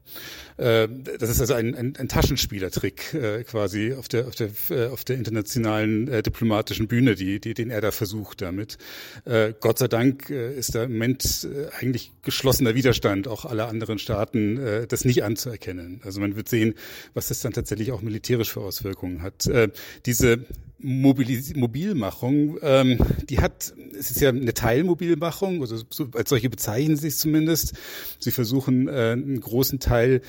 Äh, 0.57 0.87
das 1.19 1.29
ist 1.29 1.41
also 1.41 1.53
ein, 1.53 1.75
ein, 1.75 1.95
ein 1.97 2.07
Taschenspielertrick 2.07 3.13
äh, 3.13 3.43
quasi 3.43 3.93
auf 3.93 4.07
der, 4.07 4.27
auf 4.27 4.35
der, 4.35 4.49
äh, 4.69 4.87
auf 4.87 5.03
der 5.03 5.17
internationalen 5.17 6.07
äh, 6.07 6.23
diplomatischen 6.23 6.87
Bühne, 6.87 7.15
die, 7.15 7.39
die, 7.39 7.53
den 7.53 7.69
er 7.69 7.81
da 7.81 7.91
versucht 7.91 8.41
damit. 8.41 8.77
Äh, 9.25 9.53
Gott 9.59 9.79
sei 9.79 9.87
Dank 9.87 10.29
äh, 10.29 10.53
ist 10.55 10.75
da 10.75 10.83
im 10.83 10.93
Moment 10.93 11.45
äh, 11.45 11.67
eigentlich 11.79 12.11
geschlossener 12.21 12.75
Widerstand 12.75 13.27
auch 13.27 13.45
aller 13.45 13.67
anderen 13.67 13.99
Staaten, 13.99 14.57
äh, 14.57 14.87
das 14.87 15.05
nicht 15.05 15.23
anzuerkennen. 15.23 16.01
Also 16.03 16.21
man 16.21 16.35
wird 16.35 16.49
sehen, 16.49 16.75
was 17.13 17.27
das 17.27 17.41
dann 17.41 17.53
tatsächlich 17.53 17.91
auch 17.91 18.01
militärisch 18.01 18.51
für 18.51 18.61
Auswirkungen 18.61 19.21
hat. 19.21 19.45
Äh, 19.47 19.69
diese 20.05 20.45
Mobilis 20.79 21.55
Mobilmachung, 21.55 22.57
ähm, 22.61 22.97
die 23.29 23.39
hat, 23.39 23.73
es 23.97 24.11
ist 24.11 24.19
ja 24.19 24.29
eine 24.29 24.53
Teilmobilmachung, 24.53 25.61
also 25.61 25.81
so, 25.89 26.07
als 26.13 26.29
solche 26.29 26.49
bezeichnen 26.49 26.97
sie 26.97 27.07
es 27.07 27.17
zumindest. 27.17 27.73
Sie 28.19 28.31
versuchen 28.31 28.89
äh, 28.89 29.11
einen 29.13 29.39
großen 29.39 29.79
Teil 29.79 30.21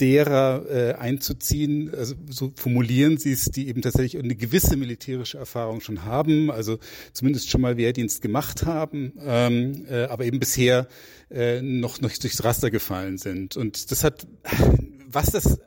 derer 0.00 0.64
äh, 0.70 0.92
einzuziehen, 0.94 1.92
also 1.94 2.14
so 2.30 2.52
formulieren 2.54 3.18
sie 3.18 3.32
es, 3.32 3.46
die 3.46 3.68
eben 3.68 3.82
tatsächlich 3.82 4.22
eine 4.22 4.36
gewisse 4.36 4.76
militärische 4.76 5.38
Erfahrung 5.38 5.80
schon 5.80 6.04
haben, 6.04 6.50
also 6.50 6.78
zumindest 7.12 7.50
schon 7.50 7.60
mal 7.60 7.76
Wehrdienst 7.76 8.22
gemacht 8.22 8.64
haben, 8.64 9.12
ähm, 9.20 9.84
äh, 9.88 10.04
aber 10.04 10.24
eben 10.24 10.38
bisher 10.38 10.86
äh, 11.30 11.60
noch, 11.60 12.00
noch 12.00 12.12
durchs 12.16 12.44
Raster 12.44 12.70
gefallen 12.70 13.18
sind. 13.18 13.56
Und 13.56 13.90
das 13.90 14.04
hat, 14.04 14.26
was 15.06 15.30
das 15.32 15.58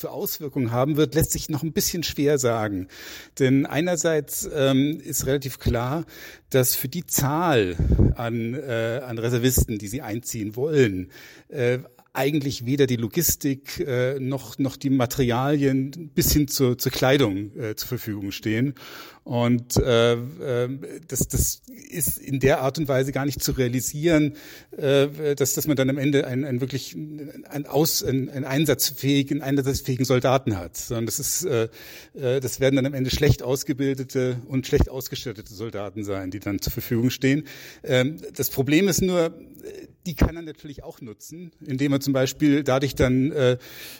für 0.00 0.10
Auswirkungen 0.10 0.72
haben 0.72 0.96
wird, 0.96 1.14
lässt 1.14 1.32
sich 1.32 1.50
noch 1.50 1.62
ein 1.62 1.72
bisschen 1.72 2.02
schwer 2.02 2.38
sagen. 2.38 2.88
Denn 3.38 3.66
einerseits 3.66 4.48
ähm, 4.52 4.98
ist 4.98 5.26
relativ 5.26 5.58
klar, 5.58 6.06
dass 6.48 6.74
für 6.74 6.88
die 6.88 7.04
Zahl 7.04 7.76
an, 8.16 8.54
äh, 8.54 9.02
an 9.04 9.18
Reservisten, 9.18 9.78
die 9.78 9.88
sie 9.88 10.00
einziehen 10.00 10.56
wollen, 10.56 11.10
äh, 11.48 11.80
eigentlich 12.12 12.66
weder 12.66 12.86
die 12.86 12.96
Logistik 12.96 13.78
äh, 13.80 14.18
noch, 14.18 14.58
noch 14.58 14.76
die 14.76 14.90
Materialien 14.90 16.10
bis 16.14 16.32
hin 16.32 16.48
zur, 16.48 16.76
zur 16.76 16.90
Kleidung 16.90 17.56
äh, 17.56 17.76
zur 17.76 17.88
Verfügung 17.88 18.32
stehen. 18.32 18.74
Und 19.22 19.76
äh, 19.76 20.14
äh, 20.14 20.68
das, 21.06 21.28
das 21.28 21.62
ist 21.90 22.18
in 22.18 22.40
der 22.40 22.62
Art 22.62 22.78
und 22.78 22.88
Weise 22.88 23.12
gar 23.12 23.26
nicht 23.26 23.42
zu 23.42 23.52
realisieren, 23.52 24.34
äh, 24.76 25.36
dass, 25.36 25.54
dass 25.54 25.68
man 25.68 25.76
dann 25.76 25.88
am 25.88 25.98
Ende 25.98 26.26
einen, 26.26 26.44
einen 26.44 26.60
wirklich 26.60 26.96
einen, 26.96 27.66
Aus, 27.66 28.02
einen, 28.02 28.28
einen 28.28 28.44
einsatzfähigen, 28.44 29.40
einsatzfähigen 29.40 30.04
Soldaten 30.04 30.56
hat. 30.56 30.76
Sondern 30.76 31.06
das 31.06 31.20
ist, 31.20 31.44
äh, 31.44 31.68
äh, 32.14 32.40
das 32.40 32.58
werden 32.58 32.76
dann 32.76 32.86
am 32.86 32.94
Ende 32.94 33.10
schlecht 33.10 33.42
ausgebildete 33.44 34.38
und 34.48 34.66
schlecht 34.66 34.88
ausgestattete 34.88 35.52
Soldaten 35.52 36.02
sein, 36.02 36.32
die 36.32 36.40
dann 36.40 36.60
zur 36.60 36.72
Verfügung 36.72 37.10
stehen. 37.10 37.44
Ähm, 37.84 38.16
das 38.34 38.50
Problem 38.50 38.88
ist 38.88 39.00
nur, 39.00 39.32
die 40.06 40.14
kann 40.14 40.36
er 40.36 40.42
natürlich 40.42 40.82
auch 40.82 41.00
nutzen, 41.00 41.52
indem 41.60 41.92
er 41.92 42.00
zum 42.00 42.12
Beispiel 42.12 42.64
dadurch 42.64 42.94
dann, 42.94 43.32
äh, 43.32 43.58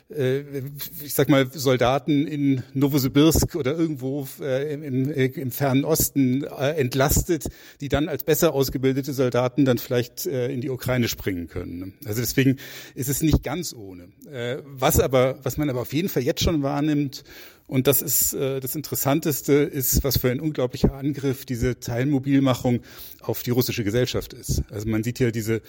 äh, 0.09 0.62
ich 1.04 1.14
sag 1.14 1.28
mal, 1.28 1.50
Soldaten 1.52 2.26
in 2.26 2.62
Novosibirsk 2.73 3.54
oder 3.54 3.76
irgendwo 3.76 4.26
äh, 4.40 4.73
im, 4.73 5.11
im 5.11 5.50
fernen 5.50 5.85
Osten 5.85 6.45
äh, 6.45 6.73
entlastet, 6.73 7.49
die 7.80 7.88
dann 7.88 8.09
als 8.09 8.25
besser 8.25 8.54
ausgebildete 8.54 9.12
Soldaten 9.12 9.64
dann 9.64 9.78
vielleicht 9.78 10.26
äh, 10.26 10.50
in 10.50 10.61
die 10.61 10.71
Ukraine 10.71 11.09
springen 11.09 11.49
können. 11.49 11.95
Also 12.07 12.21
deswegen 12.21 12.57
ist 12.95 13.09
es 13.09 13.23
nicht 13.23 13.42
ganz 13.42 13.75
ohne. 13.75 14.09
Äh, 14.30 14.62
was 14.64 15.00
aber, 15.00 15.38
was 15.42 15.59
man 15.59 15.69
aber 15.69 15.83
auf 15.83 15.92
jeden 15.92 16.09
Fall 16.09 16.23
jetzt 16.23 16.42
schon 16.42 16.62
wahrnimmt 16.62 17.25
und 17.71 17.87
das 17.87 18.03
ist 18.03 18.35
äh, 18.35 18.59
das 18.59 18.75
Interessanteste, 18.75 19.53
ist, 19.53 20.03
was 20.03 20.19
für 20.19 20.29
ein 20.29 20.41
unglaublicher 20.41 20.93
Angriff 20.93 21.45
diese 21.45 21.79
Teilmobilmachung 21.79 22.81
auf 23.21 23.45
die 23.45 23.50
russische 23.50 23.85
Gesellschaft 23.85 24.33
ist. 24.33 24.65
Also 24.71 24.89
man 24.89 25.05
sieht 25.05 25.21
ja 25.21 25.31
diese 25.31 25.62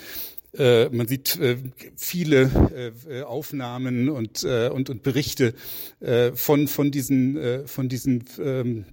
äh, 0.58 0.90
man 0.90 1.08
sieht 1.08 1.40
äh, 1.40 1.58
viele 1.96 2.92
äh, 3.08 3.22
Aufnahmen 3.22 4.10
und, 4.10 4.44
äh, 4.44 4.70
und, 4.70 4.90
und 4.90 5.04
Berichte 5.04 5.54
äh, 6.00 6.32
von, 6.32 6.68
von 6.68 6.90
diesen, 6.90 7.38
äh, 7.38 7.68
von 7.68 7.88
diesen 7.88 8.26
ähm, 8.40 8.86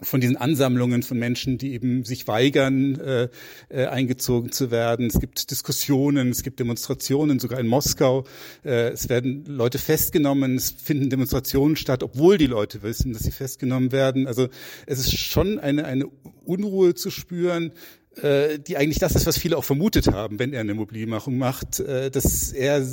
von 0.00 0.20
diesen 0.20 0.36
Ansammlungen 0.36 1.02
von 1.02 1.18
Menschen, 1.18 1.58
die 1.58 1.72
eben 1.72 2.04
sich 2.04 2.28
weigern, 2.28 2.98
äh, 3.00 3.28
äh, 3.68 3.86
eingezogen 3.86 4.52
zu 4.52 4.70
werden. 4.70 5.06
Es 5.06 5.18
gibt 5.18 5.50
Diskussionen, 5.50 6.30
es 6.30 6.42
gibt 6.42 6.60
Demonstrationen, 6.60 7.38
sogar 7.38 7.58
in 7.58 7.66
Moskau. 7.66 8.24
Äh, 8.64 8.90
es 8.90 9.08
werden 9.08 9.44
Leute 9.46 9.78
festgenommen, 9.78 10.56
es 10.56 10.70
finden 10.70 11.10
Demonstrationen 11.10 11.76
statt, 11.76 12.02
obwohl 12.02 12.38
die 12.38 12.46
Leute 12.46 12.82
wissen, 12.82 13.12
dass 13.12 13.22
sie 13.22 13.32
festgenommen 13.32 13.92
werden. 13.92 14.26
Also 14.26 14.48
es 14.86 15.00
ist 15.00 15.18
schon 15.18 15.58
eine, 15.58 15.84
eine 15.84 16.06
Unruhe 16.44 16.94
zu 16.94 17.10
spüren, 17.10 17.72
die 18.16 18.76
eigentlich 18.76 18.98
das 18.98 19.14
ist, 19.14 19.26
was 19.26 19.38
viele 19.38 19.56
auch 19.56 19.64
vermutet 19.64 20.08
haben, 20.08 20.38
wenn 20.38 20.52
er 20.52 20.60
eine 20.60 20.74
Mobilmachung 20.74 21.38
macht, 21.38 21.80
äh, 21.80 22.10
dass 22.10 22.52
er 22.52 22.86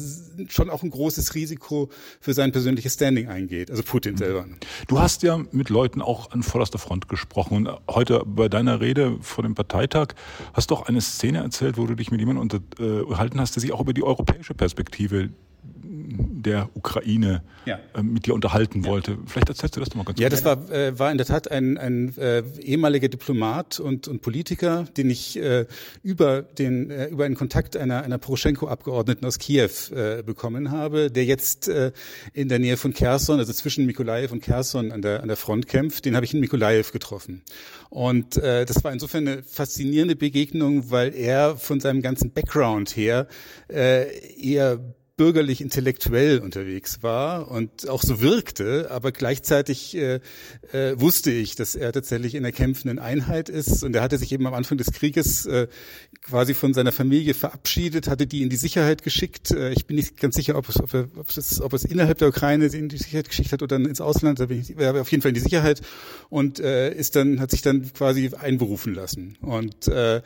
schon 0.48 0.70
auch 0.70 0.82
ein 0.84 0.90
großes 0.90 1.36
Risiko 1.36 1.90
für 2.22 2.34
sein 2.34 2.52
persönliches 2.52 2.94
Standing 2.94 3.28
eingeht, 3.28 3.70
also 3.70 3.84
Putin 3.84 4.14
mhm. 4.14 4.18
selber. 4.18 4.46
Du 4.88 5.00
hast 5.00 5.24
ja 5.24 5.40
mit 5.52 5.70
Leuten 5.70 6.02
auch 6.02 6.32
an 6.32 6.44
vorderster 6.44 6.80
Front 6.80 7.10
gesprochen 7.10 7.56
und 7.56 7.70
heute 7.90 8.24
bei 8.26 8.48
deiner 8.48 8.80
Rede 8.80 9.18
vor 9.22 9.44
dem 9.44 9.56
Parteitag 9.56 10.14
hast 10.54 10.72
du 10.72 10.76
auch 10.76 10.88
eine 10.88 11.02
Szene 11.02 11.40
erzählt, 11.40 11.78
wo 11.78 11.86
du 11.86 11.96
dich 11.96 12.12
mit 12.12 12.20
jemandem 12.20 12.62
unterhalten 12.78 13.40
hast, 13.40 13.56
der 13.56 13.62
sich 13.62 13.74
auch 13.74 13.82
über 13.82 13.94
die 13.94 14.04
europäische 14.04 14.54
Perspektive 14.54 15.30
der 15.74 16.70
Ukraine 16.74 17.44
ja. 17.66 17.80
äh, 17.96 18.02
mit 18.02 18.26
dir 18.26 18.34
unterhalten 18.34 18.86
wollte. 18.86 19.18
Vielleicht 19.26 19.50
erzählst 19.50 19.76
du 19.76 19.80
das 19.80 19.90
doch 19.90 19.96
mal 19.96 20.04
ganz 20.04 20.18
kurz. 20.18 20.24
Ja, 20.24 20.30
das 20.30 20.46
war, 20.46 20.72
äh, 20.72 20.98
war 20.98 21.12
in 21.12 21.18
der 21.18 21.28
Tat 21.28 21.52
ein, 21.52 21.78
ein 21.78 22.18
äh, 22.18 22.44
ehemaliger 22.62 23.08
Diplomat 23.08 23.80
und, 23.80 24.08
und 24.08 24.22
Politiker, 24.22 24.86
den 24.98 25.10
ich 25.10 25.38
äh, 25.38 25.66
über, 26.04 26.42
den, 26.42 26.90
äh, 26.90 27.08
über 27.08 27.26
einen 27.26 27.36
Kontakt 27.36 27.78
einer, 27.78 28.04
einer 28.04 28.18
Poroschenko-Abgeordneten 28.18 29.26
aus 29.26 29.40
Kiew 29.40 29.70
äh, 29.94 30.24
bekommen 30.24 30.72
habe, 30.72 31.12
der 31.12 31.26
jetzt 31.26 31.68
äh, 31.68 31.92
in 32.34 32.50
der 32.50 32.60
Nähe 32.60 32.78
von 32.78 32.94
Kherson, 32.94 33.40
also 33.40 33.54
zwischen 33.54 33.86
Mikolaev 33.86 34.32
und 34.32 34.42
Kherson 34.42 34.92
an 34.92 35.02
der, 35.02 35.22
an 35.22 35.28
der 35.28 35.38
Front 35.38 35.68
kämpft. 35.68 36.06
Den 36.06 36.16
habe 36.16 36.26
ich 36.26 36.34
in 36.34 36.40
Mikolaev 36.40 36.92
getroffen. 36.92 37.44
Und 37.90 38.38
äh, 38.38 38.66
das 38.66 38.84
war 38.84 38.94
insofern 38.94 39.28
eine 39.28 39.44
faszinierende 39.44 40.16
Begegnung, 40.16 40.92
weil 40.92 41.16
er 41.16 41.58
von 41.58 41.80
seinem 41.80 42.02
ganzen 42.02 42.32
Background 42.32 42.96
her 42.96 43.28
äh, 43.68 44.08
eher 44.38 44.80
bürgerlich 45.20 45.60
intellektuell 45.60 46.40
unterwegs 46.40 47.04
war 47.04 47.52
und 47.52 47.90
auch 47.90 48.02
so 48.02 48.22
wirkte, 48.22 48.90
aber 48.90 49.12
gleichzeitig 49.12 49.94
äh, 49.98 50.22
äh, 50.72 50.98
wusste 50.98 51.30
ich, 51.30 51.58
dass 51.58 51.76
er 51.76 51.92
tatsächlich 51.92 52.36
in 52.36 52.44
der 52.44 52.54
kämpfenden 52.54 53.00
Einheit 53.00 53.50
ist. 53.50 53.84
Und 53.84 53.94
er 53.98 54.02
hatte 54.02 54.18
sich 54.18 54.32
eben 54.32 54.48
am 54.48 54.54
Anfang 54.54 54.78
des 54.78 54.94
Krieges 54.94 55.46
äh, 55.46 55.68
quasi 56.22 56.54
von 56.54 56.74
seiner 56.74 56.94
Familie 56.94 57.34
verabschiedet, 57.34 58.08
hatte 58.08 58.28
die 58.28 58.44
in 58.44 58.50
die 58.50 58.56
Sicherheit 58.56 59.04
geschickt. 59.04 59.52
Äh, 59.52 59.74
ich 59.74 59.86
bin 59.86 59.98
nicht 59.98 60.22
ganz 60.22 60.36
sicher, 60.36 60.56
ob 60.56 60.70
es, 60.70 60.80
ob, 60.80 60.94
er, 60.94 61.10
ob, 61.18 61.28
es, 61.36 61.60
ob 61.60 61.74
es 61.74 61.84
innerhalb 61.84 62.20
der 62.20 62.30
Ukraine 62.30 62.68
in 62.68 62.88
die 62.88 62.98
Sicherheit 62.98 63.28
geschickt 63.28 63.52
hat 63.52 63.62
oder 63.62 63.76
ins 63.76 64.00
Ausland, 64.00 64.40
da 64.40 64.46
bin 64.46 64.62
ich 64.62 64.74
aber 64.78 65.02
auf 65.02 65.12
jeden 65.12 65.22
Fall 65.22 65.30
in 65.30 65.36
die 65.36 65.42
Sicherheit 65.42 65.82
und 66.30 66.62
äh, 66.62 66.94
ist 66.94 67.18
dann 67.18 67.42
hat 67.42 67.52
sich 67.52 67.62
dann 67.62 67.92
quasi 67.92 68.32
einberufen 68.40 68.96
lassen. 68.96 69.38
Und 69.42 69.90
äh, 69.90 70.22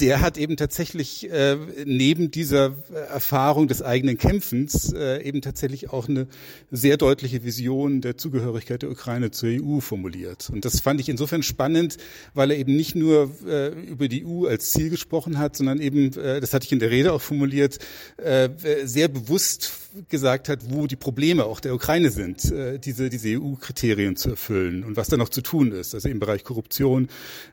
der 0.00 0.20
hat 0.20 0.38
eben 0.38 0.56
tatsächlich 0.56 1.30
äh, 1.30 1.56
neben 1.84 2.30
dieser 2.30 2.74
Erfahrung 3.10 3.68
des 3.68 3.82
eigenen 3.82 4.16
Kämpfens 4.16 4.92
äh, 4.92 5.22
eben 5.22 5.42
tatsächlich 5.42 5.90
auch 5.90 6.08
eine 6.08 6.26
sehr 6.70 6.96
deutliche 6.96 7.44
Vision 7.44 8.00
der 8.00 8.16
Zugehörigkeit 8.16 8.82
der 8.82 8.90
Ukraine 8.90 9.30
zur 9.30 9.50
EU 9.50 9.80
formuliert. 9.80 10.50
Und 10.50 10.64
das 10.64 10.80
fand 10.80 11.00
ich 11.00 11.08
insofern 11.08 11.42
spannend, 11.42 11.98
weil 12.34 12.50
er 12.50 12.58
eben 12.58 12.74
nicht 12.76 12.94
nur 12.94 13.30
äh, 13.46 13.68
über 13.68 14.08
die 14.08 14.24
EU 14.24 14.46
als 14.46 14.70
Ziel 14.70 14.90
gesprochen 14.90 15.38
hat, 15.38 15.56
sondern 15.56 15.80
eben, 15.80 16.12
äh, 16.16 16.40
das 16.40 16.54
hatte 16.54 16.64
ich 16.64 16.72
in 16.72 16.78
der 16.78 16.90
Rede 16.90 17.12
auch 17.12 17.22
formuliert, 17.22 17.78
äh, 18.16 18.48
sehr 18.84 19.08
bewusst 19.08 19.72
gesagt 20.08 20.48
hat, 20.48 20.70
wo 20.70 20.86
die 20.86 20.96
Probleme 20.96 21.44
auch 21.44 21.60
der 21.60 21.74
Ukraine 21.74 22.10
sind, 22.10 22.50
äh, 22.52 22.78
diese, 22.78 23.10
diese 23.10 23.40
EU-Kriterien 23.40 24.16
zu 24.16 24.30
erfüllen 24.30 24.84
und 24.84 24.96
was 24.96 25.08
da 25.08 25.16
noch 25.16 25.28
zu 25.28 25.42
tun 25.42 25.72
ist. 25.72 25.94
Also 25.94 26.08
im 26.08 26.20
Bereich 26.20 26.44
Korruption, 26.44 27.08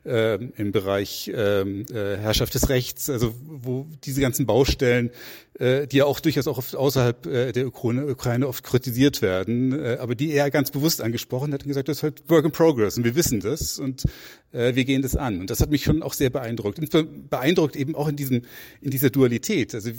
äh, 0.05 0.35
im 0.35 0.71
Bereich 0.71 1.31
ähm, 1.33 1.85
äh, 1.91 2.17
Herrschaft 2.17 2.36
des 2.45 2.69
Rechts, 2.69 3.09
also 3.09 3.33
wo 3.43 3.87
diese 4.03 4.21
ganzen 4.21 4.45
Baustellen 4.45 5.11
äh, 5.59 5.87
die 5.87 5.97
ja 5.97 6.05
auch 6.05 6.19
durchaus 6.19 6.47
auch 6.47 6.59
oft 6.59 6.75
außerhalb 6.75 7.25
äh, 7.25 7.51
der 7.51 7.65
Ukraine 7.65 8.47
oft 8.47 8.63
kritisiert 8.63 9.23
werden, 9.23 9.73
äh, 9.73 9.97
aber 9.99 10.13
die 10.13 10.31
er 10.31 10.51
ganz 10.51 10.69
bewusst 10.69 11.01
angesprochen 11.01 11.51
hat 11.51 11.63
und 11.63 11.69
gesagt, 11.69 11.87
das 11.87 11.97
ist 11.97 12.03
halt 12.03 12.23
Work 12.27 12.45
in 12.45 12.51
Progress 12.51 12.95
und 12.95 13.05
wir 13.05 13.15
wissen 13.15 13.39
das 13.39 13.79
und 13.79 14.03
wir 14.49 14.85
gehen 14.85 15.01
das 15.01 15.17
an. 15.17 15.41
Und 15.41 15.49
das 15.49 15.59
hat 15.59 15.71
mich 15.71 15.83
schon 15.83 16.01
auch 16.01 16.13
sehr 16.13 16.29
beeindruckt. 16.29 16.79
Und 16.79 17.29
beeindruckt 17.29 17.75
eben 17.75 17.95
auch 17.95 18.07
in 18.07 18.15
diesem, 18.15 18.43
in 18.79 18.91
dieser 18.91 19.09
Dualität. 19.09 19.75
Also 19.75 19.91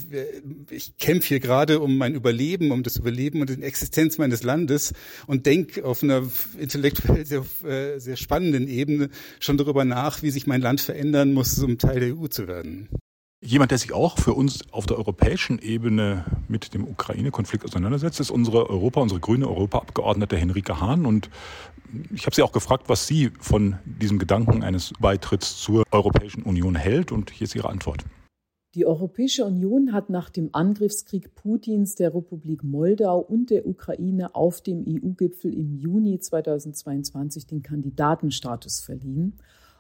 ich 0.71 0.97
kämpfe 0.97 1.29
hier 1.29 1.41
gerade 1.41 1.81
um 1.81 1.99
mein 1.99 2.15
Überleben, 2.15 2.71
um 2.71 2.83
das 2.83 2.97
Überleben 2.97 3.43
und 3.43 3.51
die 3.51 3.63
Existenz 3.63 4.17
meines 4.17 4.43
Landes 4.43 4.95
und 5.27 5.45
denke 5.45 5.85
auf 5.85 6.03
einer 6.03 6.23
intellektuell 6.59 7.27
sehr, 7.27 7.45
sehr 7.99 8.17
spannenden 8.17 8.69
Ebene 8.69 9.11
schon 9.39 9.59
darüber 9.59 9.85
nach, 9.85 10.23
wie 10.23 10.31
sich 10.31 10.47
mein 10.47 10.63
Land 10.63 10.81
verändern 10.81 11.35
muss, 11.35 11.59
um 11.59 11.77
Teil 11.77 12.01
der 12.01 12.17
EU 12.19 12.27
zu 12.29 12.47
werden. 12.47 12.89
Jemand, 13.41 13.71
der 13.71 13.79
sich 13.79 13.93
auch 13.93 14.19
für 14.19 14.35
uns 14.35 14.65
auf 14.73 14.87
der 14.87 14.99
europäischen 14.99 15.61
Ebene 15.61 16.25
mit 16.49 16.75
dem 16.75 16.85
Ukraine-Konflikt 16.85 17.65
auseinandersetzt, 17.65 18.19
ist 18.19 18.33
unsere 18.33 18.69
Europa, 18.69 19.01
unsere 19.01 19.21
grüne 19.21 19.47
Europaabgeordnete 19.47 20.37
Henrike 20.37 20.81
Hahn. 20.81 21.07
Und 21.07 21.31
ich 22.13 22.27
habe 22.27 22.35
sie 22.35 22.43
auch 22.43 22.51
gefragt, 22.51 22.89
was 22.89 23.07
sie 23.07 23.31
von 23.39 23.77
diesem 23.85 24.19
Gedanken 24.19 24.65
eines 24.65 24.93
Beitritts 24.99 25.57
zur 25.61 25.85
Europäischen 25.93 26.43
Union 26.43 26.75
hält. 26.75 27.13
Und 27.13 27.31
hier 27.31 27.45
ist 27.45 27.55
ihre 27.55 27.69
Antwort. 27.69 28.05
Die 28.75 28.85
Europäische 28.85 29.45
Union 29.45 29.93
hat 29.93 30.11
nach 30.11 30.31
dem 30.31 30.51
Angriffskrieg 30.53 31.35
Putins 31.37 31.95
der 31.95 32.15
Republik 32.15 32.65
Moldau 32.65 33.19
und 33.21 33.51
der 33.51 33.67
Ukraine 33.67 34.35
auf 34.35 34.61
dem 34.61 34.85
EU-Gipfel 34.87 35.55
im 35.55 35.75
Juni 35.75 36.19
2022 36.19 37.47
den 37.47 37.63
Kandidatenstatus 37.63 38.81
verliehen. 38.81 39.39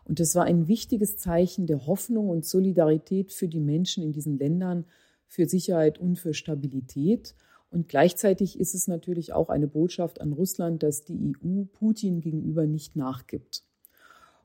Und 0.08 0.20
das 0.20 0.34
war 0.34 0.44
ein 0.44 0.68
wichtiges 0.68 1.18
Zeichen 1.18 1.66
der 1.66 1.86
Hoffnung 1.86 2.30
und 2.30 2.46
Solidarität 2.46 3.30
für 3.30 3.46
die 3.46 3.60
Menschen 3.60 4.02
in 4.02 4.12
diesen 4.12 4.38
Ländern, 4.38 4.86
für 5.26 5.46
Sicherheit 5.46 5.98
und 5.98 6.18
für 6.18 6.32
Stabilität. 6.32 7.34
Und 7.70 7.88
gleichzeitig 7.88 8.58
ist 8.58 8.74
es 8.74 8.88
natürlich 8.88 9.34
auch 9.34 9.50
eine 9.50 9.68
Botschaft 9.68 10.22
an 10.22 10.32
Russland, 10.32 10.82
dass 10.82 11.04
die 11.04 11.34
EU 11.44 11.64
Putin 11.64 12.22
gegenüber 12.22 12.66
nicht 12.66 12.96
nachgibt. 12.96 13.64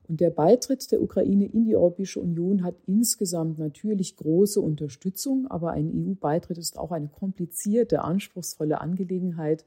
Und 0.06 0.20
der 0.20 0.28
Beitritt 0.28 0.92
der 0.92 1.00
Ukraine 1.00 1.46
in 1.46 1.64
die 1.64 1.76
Europäische 1.76 2.20
Union 2.20 2.62
hat 2.62 2.74
insgesamt 2.86 3.58
natürlich 3.58 4.16
große 4.16 4.60
Unterstützung, 4.60 5.46
aber 5.46 5.70
ein 5.70 5.90
EU-Beitritt 5.90 6.58
ist 6.58 6.78
auch 6.78 6.92
eine 6.92 7.08
komplizierte, 7.08 8.02
anspruchsvolle 8.02 8.82
Angelegenheit, 8.82 9.64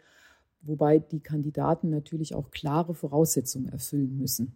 wobei 0.62 1.00
die 1.00 1.22
Kandidaten 1.22 1.90
natürlich 1.90 2.36
auch 2.36 2.52
klare 2.52 2.94
Voraussetzungen 2.94 3.70
erfüllen 3.70 4.16
müssen. 4.16 4.54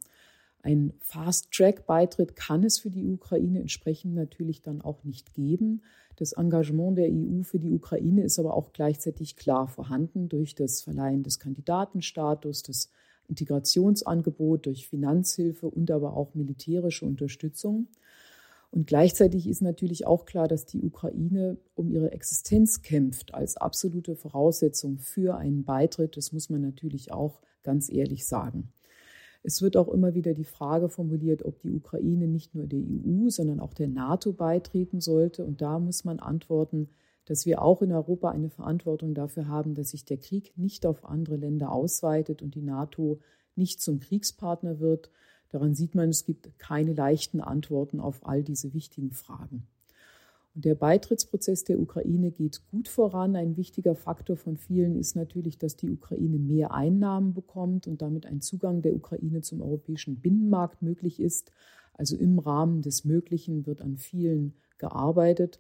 Ein 0.64 0.94
Fast-Track-Beitritt 1.00 2.36
kann 2.36 2.64
es 2.64 2.78
für 2.78 2.92
die 2.92 3.06
Ukraine 3.06 3.62
entsprechend 3.62 4.14
natürlich 4.14 4.62
dann 4.62 4.82
auch 4.82 5.04
nicht 5.04 5.34
geben. 5.34 5.82
Das 6.18 6.34
Engagement 6.34 6.98
der 6.98 7.10
EU 7.10 7.42
für 7.42 7.58
die 7.58 7.72
Ukraine 7.72 8.24
ist 8.24 8.38
aber 8.38 8.54
auch 8.56 8.72
gleichzeitig 8.74 9.38
klar 9.38 9.68
vorhanden 9.68 10.30
durch 10.30 10.54
das 10.54 10.84
Verleihen 10.84 11.24
des 11.24 11.40
Kandidatenstatus, 11.40 12.62
das 12.62 12.92
Integrationsangebot, 13.28 14.68
durch 14.68 14.88
Finanzhilfe 14.88 15.68
und 15.68 15.90
aber 15.90 16.16
auch 16.16 16.36
militärische 16.36 17.06
Unterstützung. 17.06 17.88
Und 18.70 18.88
gleichzeitig 18.88 19.48
ist 19.48 19.62
natürlich 19.62 20.06
auch 20.06 20.26
klar, 20.26 20.48
dass 20.48 20.66
die 20.66 20.82
Ukraine 20.82 21.58
um 21.76 21.92
ihre 21.92 22.12
Existenz 22.12 22.82
kämpft 22.84 23.34
als 23.34 23.58
absolute 23.58 24.16
Voraussetzung 24.16 25.00
für 25.00 25.36
einen 25.36 25.66
Beitritt. 25.66 26.16
Das 26.16 26.32
muss 26.32 26.50
man 26.50 26.62
natürlich 26.62 27.12
auch 27.12 27.42
ganz 27.64 27.92
ehrlich 27.92 28.26
sagen. 28.26 28.72
Es 29.44 29.62
wird 29.62 29.76
auch 29.76 29.88
immer 29.88 30.14
wieder 30.14 30.34
die 30.34 30.44
Frage 30.44 30.90
formuliert, 30.90 31.44
ob 31.44 31.60
die 31.62 31.72
Ukraine 31.72 32.28
nicht 32.28 32.54
nur 32.54 32.68
der 32.68 32.80
EU, 32.80 33.30
sondern 33.30 33.60
auch 33.60 33.74
der 33.74 33.88
NATO 33.88 34.34
beitreten 34.34 35.02
sollte. 35.02 35.44
Und 35.46 35.62
da 35.62 35.80
muss 35.80 36.04
man 36.04 36.20
antworten, 36.20 36.90
dass 37.26 37.46
wir 37.46 37.62
auch 37.62 37.82
in 37.82 37.92
Europa 37.92 38.30
eine 38.30 38.50
Verantwortung 38.50 39.14
dafür 39.14 39.48
haben, 39.48 39.74
dass 39.74 39.92
sich 39.92 40.06
der 40.06 40.18
Krieg 40.18 40.54
nicht 40.58 40.86
auf 40.86 41.06
andere 41.06 41.38
Länder 41.38 41.72
ausweitet 41.72 42.42
und 42.42 42.56
die 42.56 42.62
NATO 42.62 43.20
nicht 43.56 43.82
zum 43.82 44.00
Kriegspartner 44.00 44.80
wird. 44.80 45.10
Daran 45.50 45.76
sieht 45.76 45.96
man, 45.96 46.10
es 46.10 46.24
gibt 46.24 46.58
keine 46.60 46.94
leichten 46.94 47.42
Antworten 47.42 48.00
auf 48.00 48.26
all 48.26 48.44
diese 48.44 48.74
wichtigen 48.74 49.12
Fragen. 49.12 49.68
Und 50.54 50.66
der 50.66 50.76
Beitrittsprozess 50.76 51.64
der 51.64 51.80
Ukraine 51.80 52.32
geht 52.32 52.68
gut 52.68 52.88
voran. 52.90 53.36
Ein 53.36 53.56
wichtiger 53.56 53.96
Faktor 53.96 54.36
von 54.36 54.58
vielen 54.58 54.98
ist 54.98 55.16
natürlich, 55.16 55.58
dass 55.58 55.78
die 55.78 55.90
Ukraine 55.90 56.40
mehr 56.40 56.74
Einnahmen 56.74 57.34
bekommt 57.34 57.88
und 57.88 58.02
damit 58.02 58.26
ein 58.26 58.42
Zugang 58.42 58.82
der 58.82 58.94
Ukraine 58.94 59.42
zum 59.42 59.62
europäischen 59.62 60.20
Binnenmarkt 60.20 60.82
möglich 60.82 61.20
ist. 61.22 61.52
Also 61.94 62.18
im 62.18 62.40
Rahmen 62.40 62.82
des 62.82 63.06
Möglichen 63.06 63.66
wird 63.66 63.82
an 63.82 63.96
vielen 63.98 64.54
gearbeitet. 64.78 65.60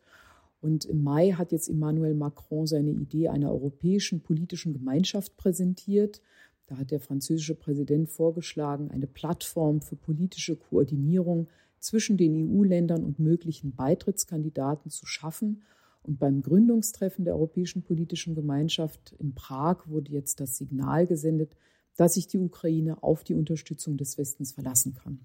Und 0.59 0.85
im 0.85 1.03
Mai 1.03 1.31
hat 1.31 1.51
jetzt 1.51 1.69
Emmanuel 1.69 2.13
Macron 2.13 2.67
seine 2.67 2.91
Idee 2.91 3.29
einer 3.29 3.51
europäischen 3.51 4.21
politischen 4.21 4.73
Gemeinschaft 4.73 5.37
präsentiert. 5.37 6.21
Da 6.67 6.77
hat 6.77 6.91
der 6.91 6.99
französische 6.99 7.55
Präsident 7.55 8.09
vorgeschlagen, 8.09 8.91
eine 8.91 9.07
Plattform 9.07 9.81
für 9.81 9.95
politische 9.95 10.55
Koordinierung 10.55 11.47
zwischen 11.81 12.17
den 12.17 12.35
EU-Ländern 12.35 13.03
und 13.03 13.19
möglichen 13.19 13.75
Beitrittskandidaten 13.75 14.89
zu 14.89 15.05
schaffen. 15.05 15.63
Und 16.03 16.19
beim 16.19 16.41
Gründungstreffen 16.41 17.25
der 17.25 17.35
Europäischen 17.35 17.83
Politischen 17.83 18.35
Gemeinschaft 18.35 19.13
in 19.19 19.35
Prag 19.35 19.87
wurde 19.87 20.11
jetzt 20.11 20.39
das 20.39 20.57
Signal 20.57 21.05
gesendet, 21.05 21.55
dass 21.97 22.13
sich 22.13 22.27
die 22.27 22.39
Ukraine 22.39 23.03
auf 23.03 23.23
die 23.23 23.35
Unterstützung 23.35 23.97
des 23.97 24.17
Westens 24.17 24.53
verlassen 24.53 24.93
kann. 24.93 25.19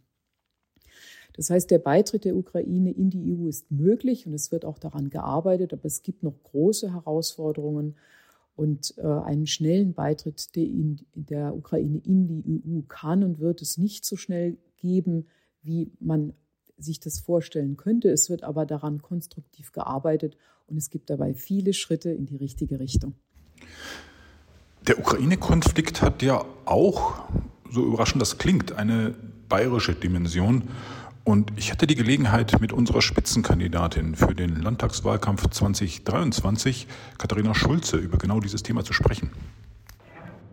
Das 1.34 1.50
heißt, 1.50 1.70
der 1.70 1.78
Beitritt 1.78 2.25
der 2.25 2.36
Ukraine 2.36 2.90
in 2.90 3.10
die 3.10 3.36
EU 3.36 3.46
ist 3.46 3.70
möglich 3.70 4.26
und 4.26 4.34
es 4.34 4.50
wird 4.50 4.64
auch 4.64 4.78
daran 4.78 5.10
gearbeitet, 5.10 5.72
aber 5.72 5.84
es 5.84 6.02
gibt 6.02 6.22
noch 6.22 6.42
große 6.42 6.92
Herausforderungen, 6.92 7.94
und 8.56 8.94
äh, 8.96 9.02
einen 9.02 9.46
schnellen 9.46 9.92
Beitritt 9.92 10.56
der, 10.56 10.64
in, 10.64 11.06
der 11.14 11.54
Ukraine 11.54 12.00
in 12.04 12.26
die 12.26 12.62
EU 12.66 12.80
kann 12.88 13.22
und 13.22 13.38
wird 13.38 13.62
es 13.62 13.76
nicht 13.76 14.04
so 14.04 14.16
schnell 14.16 14.56
geben, 14.78 15.26
wie 15.62 15.92
man 16.00 16.32
sich 16.78 17.00
das 17.00 17.18
vorstellen 17.21 17.76
könnte. 17.76 18.09
Es 18.09 18.30
wird 18.30 18.42
aber 18.42 18.66
daran 18.66 19.02
konstruktiv 19.02 19.73
gearbeitet 19.73 20.37
und 20.66 20.76
es 20.76 20.90
gibt 20.90 21.11
dabei 21.11 21.35
viele 21.35 21.73
Schritte 21.73 22.11
in 22.11 22.26
die 22.26 22.37
richtige 22.37 22.80
Richtung. 22.80 23.14
Der 24.87 24.99
Ukraine-Konflikt 24.99 26.02
hat 26.02 26.23
ja 26.23 26.45
auch, 26.64 27.25
so 27.71 27.85
überraschend 27.85 28.23
das 28.23 28.38
klingt, 28.38 28.73
eine 28.73 29.14
bayerische 29.49 29.95
Dimension. 29.95 30.64
Und 31.25 31.52
ich 31.56 31.73
hatte 31.73 31.88
die 31.88 31.97
Gelegenheit, 31.97 32.61
mit 32.61 32.73
unserer 32.73 33.02
Spitzenkandidatin 33.02 34.14
für 34.14 34.35
den 34.35 34.61
Landtagswahlkampf 34.62 35.49
2023, 35.49 36.87
Katharina 37.18 37.52
Schulze, 37.52 37.97
über 37.97 38.16
genau 38.16 38.38
dieses 38.38 38.62
Thema 38.62 38.85
zu 38.85 38.92
sprechen. 38.92 39.30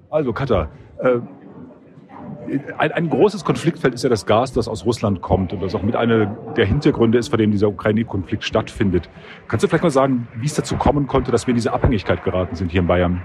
Also 0.10 0.34
Katha, 0.34 0.72
äh, 0.98 1.20
ein, 2.78 2.92
ein, 2.92 3.10
großes 3.10 3.44
Konfliktfeld 3.44 3.94
ist 3.94 4.04
ja 4.04 4.10
das 4.10 4.26
Gas, 4.26 4.54
das 4.54 4.68
aus 4.68 4.86
Russland 4.86 5.22
kommt 5.22 5.54
und 5.54 5.62
das 5.62 5.76
auch 5.76 5.82
mit 5.82 5.96
einer 5.96 6.26
der 6.26 6.66
Hintergründe 6.66 7.18
ist, 7.18 7.30
vor 7.30 7.38
dem 7.38 7.52
dieser 7.52 7.70
Ukraine-Konflikt 7.70 8.44
stattfindet. 8.44 9.10
Kannst 9.48 9.64
du 9.64 9.68
vielleicht 9.68 9.84
mal 9.84 9.90
sagen, 9.90 10.28
wie 10.36 10.46
es 10.46 10.54
dazu 10.54 10.76
kommen 10.76 11.08
konnte, 11.08 11.32
dass 11.32 11.48
wir 11.48 11.52
in 11.52 11.56
diese 11.56 11.74
Abhängigkeit 11.74 12.24
geraten 12.24 12.56
sind 12.56 12.72
hier 12.72 12.82
in 12.82 12.88
Bayern? 12.88 13.22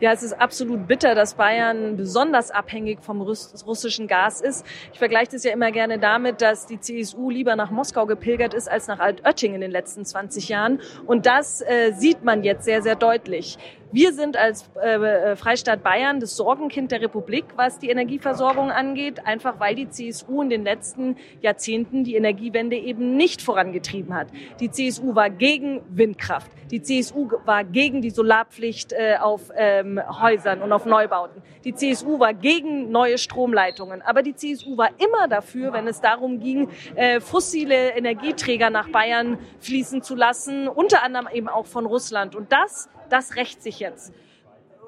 Ja, 0.00 0.12
es 0.12 0.22
ist 0.22 0.32
absolut 0.32 0.86
bitter, 0.86 1.14
dass 1.14 1.34
Bayern 1.34 1.96
besonders 1.96 2.50
abhängig 2.50 3.02
vom 3.02 3.20
russischen 3.20 4.06
Gas 4.06 4.40
ist. 4.40 4.64
Ich 4.92 4.98
vergleiche 4.98 5.32
das 5.32 5.44
ja 5.44 5.52
immer 5.52 5.70
gerne 5.72 5.98
damit, 5.98 6.40
dass 6.40 6.66
die 6.66 6.80
CSU 6.80 7.30
lieber 7.30 7.56
nach 7.56 7.70
Moskau 7.70 8.06
gepilgert 8.06 8.54
ist 8.54 8.70
als 8.70 8.86
nach 8.86 8.98
Altötting 8.98 9.54
in 9.54 9.60
den 9.60 9.70
letzten 9.70 10.04
20 10.04 10.48
Jahren. 10.48 10.80
Und 11.06 11.26
das 11.26 11.60
äh, 11.60 11.92
sieht 11.92 12.24
man 12.24 12.42
jetzt 12.42 12.64
sehr, 12.64 12.82
sehr 12.82 12.96
deutlich. 12.96 13.58
Wir 13.92 14.12
sind 14.12 14.36
als 14.36 14.70
äh, 14.80 14.94
äh, 14.94 15.36
Freistaat 15.36 15.82
Bayern 15.82 16.20
das 16.20 16.36
Sorgenkind 16.36 16.92
der 16.92 17.00
Republik, 17.00 17.44
was 17.56 17.80
die 17.80 17.90
Energieversorgung 17.90 18.70
angeht, 18.70 19.26
einfach 19.26 19.58
weil 19.58 19.74
die 19.74 19.88
CSU 19.88 20.42
in 20.42 20.50
den 20.50 20.62
letzten 20.62 21.16
Jahrzehnten 21.40 22.04
die 22.04 22.14
Energiewende 22.14 22.76
eben 22.76 23.16
nicht 23.16 23.42
vorangetrieben 23.42 24.14
hat. 24.14 24.28
Die 24.60 24.70
CSU 24.70 25.16
war 25.16 25.28
gegen 25.28 25.82
Windkraft. 25.88 26.52
Die 26.70 26.82
CSU 26.82 27.30
war 27.44 27.64
gegen 27.64 28.00
die 28.00 28.10
Solarpflicht 28.10 28.92
äh, 28.92 29.16
auf 29.20 29.50
ähm, 29.60 30.00
Häusern 30.20 30.62
und 30.62 30.72
auf 30.72 30.86
Neubauten. 30.86 31.42
Die 31.64 31.74
CSU 31.74 32.18
war 32.18 32.32
gegen 32.32 32.90
neue 32.90 33.18
Stromleitungen. 33.18 34.00
Aber 34.00 34.22
die 34.22 34.34
CSU 34.34 34.78
war 34.78 34.88
immer 34.98 35.28
dafür, 35.28 35.74
wenn 35.74 35.86
es 35.86 36.00
darum 36.00 36.40
ging, 36.40 36.70
äh, 36.94 37.20
fossile 37.20 37.90
Energieträger 37.90 38.70
nach 38.70 38.88
Bayern 38.88 39.38
fließen 39.60 40.02
zu 40.02 40.14
lassen, 40.14 40.66
unter 40.66 41.02
anderem 41.02 41.28
eben 41.32 41.48
auch 41.48 41.66
von 41.66 41.84
Russland. 41.84 42.34
Und 42.34 42.50
das 42.50 42.88
das 43.10 43.36
rächt 43.36 43.62
sich 43.62 43.80
jetzt. 43.80 44.12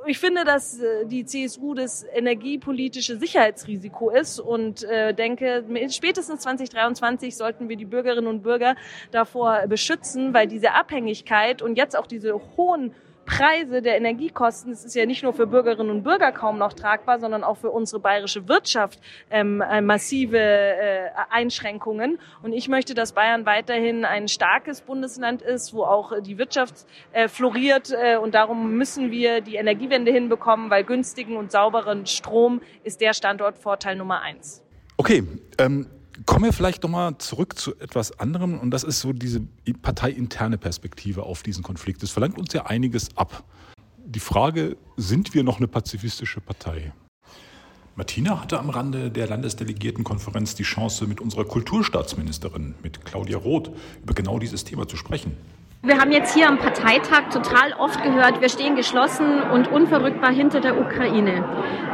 Ich 0.04 0.18
finde, 0.18 0.44
dass 0.44 0.80
äh, 0.80 1.06
die 1.06 1.24
CSU 1.24 1.74
das 1.74 2.04
energiepolitische 2.12 3.18
Sicherheitsrisiko 3.18 4.10
ist 4.10 4.40
und 4.40 4.82
äh, 4.82 5.14
denke, 5.14 5.64
spätestens 5.90 6.40
2023 6.40 7.36
sollten 7.36 7.68
wir 7.68 7.76
die 7.76 7.84
Bürgerinnen 7.84 8.26
und 8.26 8.42
Bürger 8.42 8.74
davor 9.12 9.66
beschützen, 9.68 10.34
weil 10.34 10.48
diese 10.48 10.72
Abhängigkeit 10.72 11.62
und 11.62 11.76
jetzt 11.76 11.96
auch 11.96 12.08
diese 12.08 12.34
hohen 12.56 12.94
Preise 13.32 13.80
der 13.80 13.96
Energiekosten, 13.96 14.72
es 14.72 14.84
ist 14.84 14.94
ja 14.94 15.06
nicht 15.06 15.22
nur 15.22 15.32
für 15.32 15.46
Bürgerinnen 15.46 15.88
und 15.88 16.02
Bürger 16.02 16.32
kaum 16.32 16.58
noch 16.58 16.74
tragbar, 16.74 17.18
sondern 17.18 17.44
auch 17.44 17.56
für 17.56 17.70
unsere 17.70 17.98
bayerische 17.98 18.46
Wirtschaft 18.46 19.00
ähm, 19.30 19.62
äh, 19.62 19.80
massive 19.80 20.38
äh, 20.38 21.08
Einschränkungen. 21.30 22.18
Und 22.42 22.52
ich 22.52 22.68
möchte, 22.68 22.92
dass 22.92 23.12
Bayern 23.12 23.46
weiterhin 23.46 24.04
ein 24.04 24.28
starkes 24.28 24.82
Bundesland 24.82 25.40
ist, 25.40 25.72
wo 25.72 25.84
auch 25.84 26.20
die 26.20 26.36
Wirtschaft 26.36 26.84
äh, 27.12 27.26
floriert. 27.26 27.90
Äh, 27.90 28.18
und 28.18 28.34
darum 28.34 28.76
müssen 28.76 29.10
wir 29.10 29.40
die 29.40 29.56
Energiewende 29.56 30.12
hinbekommen, 30.12 30.68
weil 30.68 30.84
günstigen 30.84 31.38
und 31.38 31.50
sauberen 31.52 32.04
Strom 32.04 32.60
ist 32.84 33.00
der 33.00 33.14
Standortvorteil 33.14 33.96
Nummer 33.96 34.20
eins. 34.20 34.62
Okay, 34.98 35.22
ähm, 35.58 35.86
Kommen 36.26 36.44
wir 36.44 36.52
vielleicht 36.52 36.82
nochmal 36.82 37.16
zurück 37.18 37.58
zu 37.58 37.74
etwas 37.80 38.18
anderem 38.18 38.58
und 38.58 38.70
das 38.70 38.84
ist 38.84 39.00
so 39.00 39.12
diese 39.12 39.40
parteiinterne 39.80 40.58
Perspektive 40.58 41.22
auf 41.22 41.42
diesen 41.42 41.62
Konflikt. 41.62 42.02
Es 42.02 42.10
verlangt 42.10 42.38
uns 42.38 42.52
ja 42.52 42.66
einiges 42.66 43.16
ab. 43.16 43.44
Die 44.04 44.20
Frage, 44.20 44.76
sind 44.96 45.34
wir 45.34 45.42
noch 45.42 45.58
eine 45.58 45.68
pazifistische 45.68 46.40
Partei? 46.40 46.92
Martina 47.96 48.40
hatte 48.40 48.58
am 48.58 48.70
Rande 48.70 49.10
der 49.10 49.26
Landesdelegiertenkonferenz 49.26 50.54
die 50.54 50.62
Chance, 50.62 51.06
mit 51.06 51.20
unserer 51.20 51.44
Kulturstaatsministerin, 51.44 52.74
mit 52.82 53.04
Claudia 53.04 53.38
Roth, 53.38 53.70
über 54.02 54.14
genau 54.14 54.38
dieses 54.38 54.64
Thema 54.64 54.88
zu 54.88 54.96
sprechen. 54.96 55.36
Wir 55.84 55.98
haben 55.98 56.12
jetzt 56.12 56.32
hier 56.32 56.48
am 56.48 56.58
Parteitag 56.58 57.30
total 57.32 57.72
oft 57.76 58.04
gehört, 58.04 58.40
wir 58.40 58.48
stehen 58.48 58.76
geschlossen 58.76 59.42
und 59.42 59.66
unverrückbar 59.66 60.30
hinter 60.30 60.60
der 60.60 60.78
Ukraine. 60.80 61.44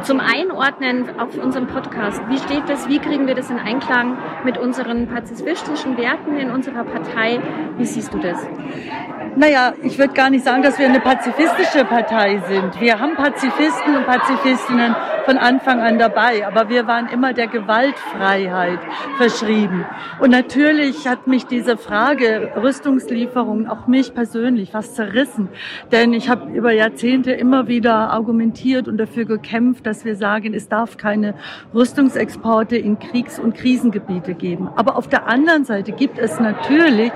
Zum 0.03 0.19
Einordnen 0.19 1.19
auf 1.19 1.35
unserem 1.35 1.65
Podcast, 1.65 2.21
wie 2.29 2.37
steht 2.37 2.69
das, 2.69 2.87
wie 2.87 2.99
kriegen 2.99 3.25
wir 3.25 3.33
das 3.33 3.49
in 3.49 3.57
Einklang 3.57 4.19
mit 4.43 4.59
unseren 4.59 5.07
pazifistischen 5.07 5.97
Werten 5.97 6.37
in 6.37 6.51
unserer 6.51 6.83
Partei? 6.83 7.41
Wie 7.79 7.85
siehst 7.85 8.13
du 8.13 8.19
das? 8.19 8.37
Naja, 9.35 9.73
ich 9.81 9.97
würde 9.97 10.13
gar 10.13 10.29
nicht 10.29 10.45
sagen, 10.45 10.61
dass 10.61 10.77
wir 10.77 10.85
eine 10.85 10.99
pazifistische 10.99 11.83
Partei 11.83 12.43
sind. 12.47 12.79
Wir 12.79 12.99
haben 12.99 13.15
Pazifisten 13.15 13.95
und 13.95 14.05
Pazifistinnen 14.05 14.95
von 15.29 15.37
Anfang 15.37 15.79
an 15.79 15.99
dabei, 15.99 16.47
aber 16.47 16.69
wir 16.69 16.87
waren 16.87 17.07
immer 17.07 17.33
der 17.33 17.45
Gewaltfreiheit 17.45 18.79
verschrieben. 19.17 19.85
Und 20.19 20.31
natürlich 20.31 21.07
hat 21.07 21.27
mich 21.27 21.45
diese 21.45 21.77
Frage 21.77 22.53
Rüstungslieferungen 22.55 23.67
auch 23.67 23.85
mich 23.85 24.15
persönlich 24.15 24.73
was 24.73 24.95
zerrissen, 24.95 25.49
denn 25.91 26.13
ich 26.13 26.29
habe 26.29 26.51
über 26.51 26.71
Jahrzehnte 26.71 27.31
immer 27.31 27.67
wieder 27.67 28.09
argumentiert 28.09 28.87
und 28.87 28.97
dafür 28.97 29.25
gekämpft, 29.25 29.85
dass 29.85 30.03
wir 30.03 30.15
sagen, 30.15 30.55
es 30.55 30.67
darf 30.67 30.97
keine 30.97 31.35
Rüstungsexporte 31.75 32.75
in 32.77 32.97
Kriegs- 32.97 33.37
und 33.37 33.53
Krisengebiete 33.53 34.33
geben. 34.33 34.67
Aber 34.77 34.97
auf 34.97 35.07
der 35.07 35.27
anderen 35.27 35.63
Seite 35.63 35.91
gibt 35.91 36.17
es 36.17 36.39
natürlich 36.39 37.11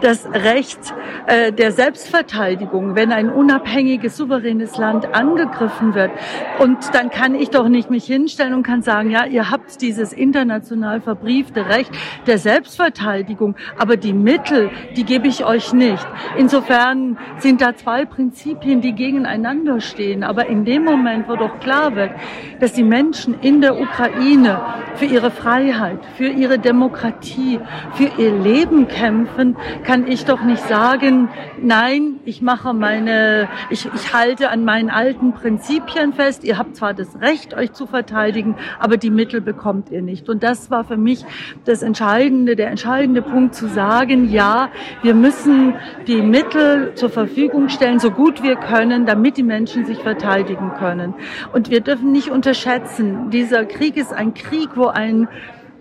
das 0.00 0.26
Recht 0.32 0.94
äh, 1.26 1.52
der 1.52 1.72
Selbstverteidigung, 1.72 2.94
wenn 2.94 3.12
ein 3.12 3.28
unabhängiges, 3.28 4.16
souveränes 4.16 4.78
Land 4.78 5.14
angegriffen 5.14 5.94
wird. 5.94 6.12
Und 6.60 6.94
dann 6.94 7.10
kann 7.10 7.34
ich 7.34 7.50
doch 7.50 7.57
doch 7.58 7.68
nicht 7.68 7.90
mich 7.90 8.04
hinstellen 8.04 8.54
und 8.54 8.62
kann 8.62 8.82
sagen, 8.82 9.10
ja, 9.10 9.26
ihr 9.26 9.50
habt 9.50 9.82
dieses 9.82 10.12
international 10.12 11.00
verbriefte 11.00 11.66
Recht 11.66 11.90
der 12.26 12.38
Selbstverteidigung, 12.38 13.56
aber 13.76 13.96
die 13.96 14.12
Mittel, 14.12 14.70
die 14.96 15.04
gebe 15.04 15.26
ich 15.26 15.44
euch 15.44 15.72
nicht. 15.72 16.06
Insofern 16.36 17.18
sind 17.38 17.60
da 17.60 17.74
zwei 17.74 18.04
Prinzipien, 18.04 18.80
die 18.80 18.92
gegeneinander 18.92 19.80
stehen. 19.80 20.22
Aber 20.22 20.46
in 20.46 20.64
dem 20.64 20.84
Moment, 20.84 21.28
wo 21.28 21.36
doch 21.36 21.58
klar 21.60 21.96
wird, 21.96 22.12
dass 22.60 22.72
die 22.72 22.82
Menschen 22.82 23.34
in 23.40 23.60
der 23.60 23.80
Ukraine 23.80 24.60
für 24.94 25.06
ihre 25.06 25.30
Freiheit, 25.30 25.98
für 26.16 26.28
ihre 26.28 26.58
Demokratie, 26.58 27.60
für 27.94 28.10
ihr 28.20 28.32
Leben 28.32 28.88
kämpfen, 28.88 29.56
kann 29.84 30.06
ich 30.06 30.24
doch 30.24 30.42
nicht 30.42 30.62
sagen, 30.64 31.28
nein, 31.60 32.20
ich 32.24 32.42
mache 32.42 32.72
meine, 32.72 33.48
ich, 33.70 33.88
ich 33.94 34.12
halte 34.12 34.50
an 34.50 34.64
meinen 34.64 34.90
alten 34.90 35.32
Prinzipien 35.32 36.12
fest. 36.12 36.44
Ihr 36.44 36.58
habt 36.58 36.76
zwar 36.76 36.94
das 36.94 37.20
Recht, 37.20 37.37
euch 37.54 37.72
zu 37.72 37.86
verteidigen, 37.86 38.56
aber 38.78 38.96
die 38.96 39.10
Mittel 39.10 39.40
bekommt 39.40 39.90
ihr 39.90 40.02
nicht. 40.02 40.28
Und 40.28 40.42
das 40.42 40.70
war 40.70 40.84
für 40.84 40.96
mich 40.96 41.24
das 41.64 41.82
Entscheidende, 41.82 42.56
der 42.56 42.70
entscheidende 42.70 43.22
Punkt 43.22 43.54
zu 43.54 43.68
sagen, 43.68 44.30
ja, 44.30 44.70
wir 45.02 45.14
müssen 45.14 45.74
die 46.06 46.22
Mittel 46.22 46.94
zur 46.94 47.10
Verfügung 47.10 47.68
stellen, 47.68 47.98
so 47.98 48.10
gut 48.10 48.42
wir 48.42 48.56
können, 48.56 49.06
damit 49.06 49.36
die 49.36 49.42
Menschen 49.42 49.84
sich 49.84 49.98
verteidigen 49.98 50.72
können. 50.78 51.14
Und 51.52 51.70
wir 51.70 51.80
dürfen 51.80 52.12
nicht 52.12 52.30
unterschätzen, 52.30 53.30
dieser 53.30 53.64
Krieg 53.64 53.96
ist 53.96 54.12
ein 54.12 54.34
Krieg, 54.34 54.70
wo 54.74 54.86
ein 54.86 55.28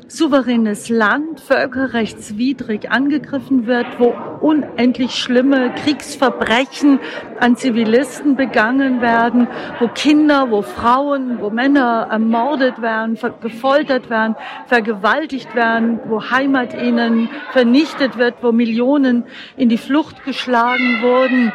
souveränes 0.08 0.90
Land 0.90 1.40
völkerrechtswidrig 1.42 2.90
angegriffen 2.90 3.68
wird, 3.68 3.88
wo 4.00 4.14
unendlich 4.40 5.16
schlimme 5.16 5.74
Kriegsverbrechen 5.76 7.00
an 7.40 7.56
Zivilisten 7.56 8.36
begangen 8.36 9.02
werden, 9.02 9.48
wo 9.80 9.88
Kinder, 9.90 10.50
wo 10.50 10.62
Frauen, 10.62 11.40
wo 11.42 11.50
Männer 11.50 12.08
ermordet 12.10 12.82
werden, 12.82 13.18
gefoltert 13.42 14.10
werden, 14.10 14.36
vergewaltigt 14.68 15.54
werden, 15.56 16.00
wo 16.08 16.30
Heimat 16.30 16.74
ihnen 16.74 17.30
vernichtet 17.52 18.18
wird, 18.18 18.36
wo 18.42 18.52
Millionen 18.52 19.26
in 19.58 19.70
die 19.70 19.78
Flucht 19.78 20.24
geschlagen 20.24 21.02
wurden. 21.02 21.52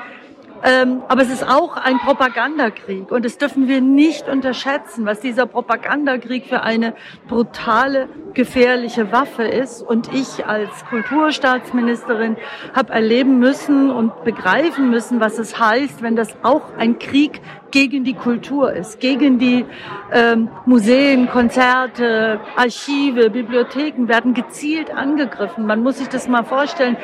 Ähm, 0.65 1.03
aber 1.09 1.23
es 1.23 1.31
ist 1.31 1.49
auch 1.49 1.77
ein 1.77 1.99
Propagandakrieg 1.99 3.11
und 3.11 3.25
das 3.25 3.37
dürfen 3.37 3.67
wir 3.67 3.81
nicht 3.81 4.29
unterschätzen, 4.29 5.05
was 5.05 5.19
dieser 5.19 5.47
Propagandakrieg 5.47 6.47
für 6.47 6.63
eine 6.63 6.95
brutale, 7.27 8.09
gefährliche 8.33 9.11
Waffe 9.11 9.43
ist. 9.43 9.83
Und 9.83 10.13
ich 10.15 10.47
als 10.47 10.71
Kulturstaatsministerin 10.89 12.37
habe 12.75 12.93
erleben 12.93 13.41
müssen 13.41 13.91
und 13.91 14.25
begreifen 14.25 14.91
müssen, 14.91 15.21
was 15.21 15.39
es 15.39 15.59
heißt, 15.59 16.01
wenn 16.03 16.15
das 16.15 16.37
auch 16.43 16.63
ein 16.79 16.99
Krieg 16.99 17.41
gegen 17.73 18.05
die 18.05 18.15
Kultur 18.15 18.73
ist, 18.73 19.01
gegen 19.01 19.39
die 19.39 19.65
ähm, 20.13 20.49
Museen, 20.67 21.29
Konzerte, 21.29 22.39
Archive, 22.57 23.31
Bibliotheken 23.31 24.07
werden 24.07 24.35
gezielt 24.35 24.95
angegriffen. 24.95 25.67
Man 25.67 25.83
muss 25.83 25.99
sich 25.99 26.09
das 26.09 26.29
mal 26.29 26.45
vorstellen. 26.45 26.97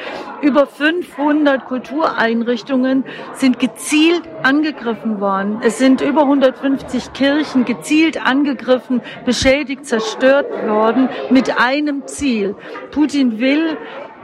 Über 0.42 0.66
500 0.66 1.64
Kultureinrichtungen 1.64 3.04
sind 3.32 3.58
gezielt 3.58 4.22
angegriffen 4.42 5.20
worden. 5.20 5.58
Es 5.62 5.78
sind 5.78 6.00
über 6.00 6.22
150 6.22 7.12
Kirchen 7.14 7.64
gezielt 7.64 8.24
angegriffen, 8.24 9.00
beschädigt, 9.24 9.86
zerstört 9.86 10.46
worden 10.68 11.08
mit 11.30 11.58
einem 11.58 12.06
Ziel. 12.06 12.54
Putin 12.90 13.40
will 13.40 13.76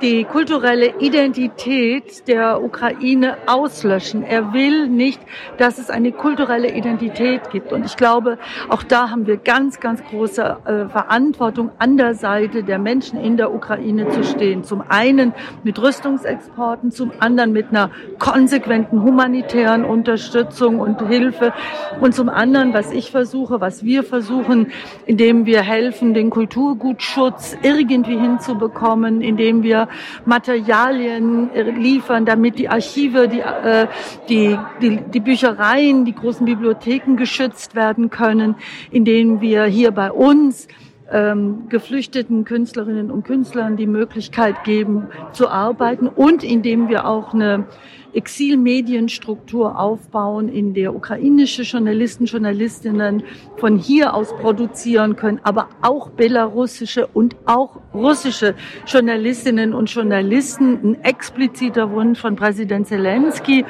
die 0.02 0.24
kulturelle 0.24 0.98
Identität 0.98 2.26
der 2.28 2.62
Ukraine 2.62 3.36
auslöschen. 3.46 4.22
Er 4.22 4.52
will 4.52 4.88
nicht, 4.88 5.20
dass 5.58 5.78
es 5.78 5.90
eine 5.90 6.12
kulturelle 6.12 6.72
Identität 6.72 7.50
gibt. 7.50 7.72
Und 7.72 7.84
ich 7.84 7.96
glaube, 7.96 8.38
auch 8.68 8.82
da 8.82 9.10
haben 9.10 9.26
wir 9.26 9.36
ganz, 9.36 9.80
ganz 9.80 10.02
große 10.04 10.42
äh, 10.42 10.88
Verantwortung 10.88 11.70
an 11.78 11.96
der 11.96 12.14
Seite 12.14 12.62
der 12.62 12.78
Menschen 12.78 13.18
in 13.18 13.36
der 13.36 13.54
Ukraine 13.54 14.08
zu 14.08 14.24
stehen. 14.24 14.64
Zum 14.64 14.82
einen 14.88 15.32
mit 15.62 15.80
Rüstungsexporten, 15.80 16.90
zum 16.90 17.12
anderen 17.18 17.52
mit 17.52 17.68
einer 17.70 17.90
konsequenten 18.18 19.02
humanitären 19.02 19.84
Unterstützung 19.84 20.80
und 20.80 21.06
Hilfe 21.06 21.52
und 22.00 22.14
zum 22.14 22.28
anderen, 22.28 22.74
was 22.74 22.92
ich 22.92 23.10
versuche, 23.10 23.60
was 23.60 23.84
wir 23.84 24.02
versuchen, 24.02 24.72
indem 25.06 25.46
wir 25.46 25.62
helfen, 25.62 26.14
den 26.14 26.30
Kulturgutschutz 26.30 27.56
irgendwie 27.62 28.18
hinzubekommen, 28.18 29.20
indem 29.20 29.62
wir 29.62 29.83
Materialien 30.24 31.50
äh, 31.54 31.62
liefern, 31.62 32.24
damit 32.24 32.58
die 32.58 32.68
Archive, 32.68 33.28
die, 33.28 33.40
äh, 33.40 33.86
die, 34.28 34.58
die, 34.80 35.00
die 35.12 35.20
Büchereien, 35.20 36.04
die 36.04 36.14
großen 36.14 36.44
Bibliotheken 36.44 37.16
geschützt 37.16 37.74
werden 37.74 38.10
können, 38.10 38.56
indem 38.90 39.40
wir 39.40 39.64
hier 39.64 39.90
bei 39.90 40.10
uns 40.10 40.68
ähm, 41.10 41.68
geflüchteten 41.68 42.44
Künstlerinnen 42.44 43.10
und 43.10 43.24
Künstlern 43.24 43.76
die 43.76 43.86
Möglichkeit 43.86 44.64
geben 44.64 45.08
zu 45.32 45.48
arbeiten 45.48 46.08
und 46.08 46.42
indem 46.42 46.88
wir 46.88 47.06
auch 47.06 47.34
eine 47.34 47.66
Exilmedienstruktur 48.14 49.78
aufbauen, 49.78 50.48
in 50.48 50.72
der 50.72 50.94
ukrainische 50.94 51.62
Journalisten, 51.62 52.26
Journalistinnen 52.26 53.24
von 53.56 53.76
hier 53.76 54.14
aus 54.14 54.34
produzieren 54.36 55.16
können, 55.16 55.40
aber 55.42 55.68
auch 55.82 56.10
belarussische 56.10 57.06
und 57.08 57.36
auch 57.44 57.80
russische 57.92 58.54
Journalistinnen 58.86 59.74
und 59.74 59.90
Journalisten. 59.92 60.78
Ein 60.82 61.00
expliziter 61.02 61.90
Wunsch 61.90 62.20
von 62.20 62.36
Präsident 62.36 62.86
Zelensky 62.86 63.64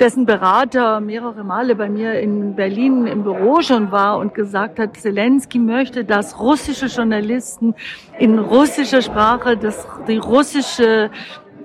dessen 0.00 0.26
Berater 0.26 1.00
mehrere 1.00 1.44
Male 1.44 1.74
bei 1.74 1.88
mir 1.88 2.20
in 2.20 2.54
Berlin 2.54 3.06
im 3.06 3.22
Büro 3.22 3.60
schon 3.62 3.90
war 3.92 4.18
und 4.18 4.34
gesagt 4.34 4.78
hat, 4.78 4.96
Zelensky 4.96 5.58
möchte, 5.58 6.04
dass 6.04 6.38
russische 6.38 6.86
Journalisten 6.86 7.74
in 8.18 8.38
russischer 8.38 9.02
Sprache 9.02 9.56
das, 9.56 9.86
die 10.06 10.16
russische 10.16 11.10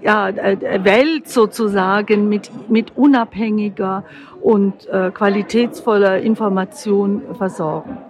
ja, 0.01 0.29
äh, 0.29 0.83
Welt 0.83 1.29
sozusagen 1.29 2.29
mit, 2.29 2.51
mit 2.69 2.97
unabhängiger 2.97 4.03
und 4.41 4.87
äh, 4.87 5.11
qualitätsvoller 5.11 6.19
Information 6.19 7.21
versorgen. 7.37 8.08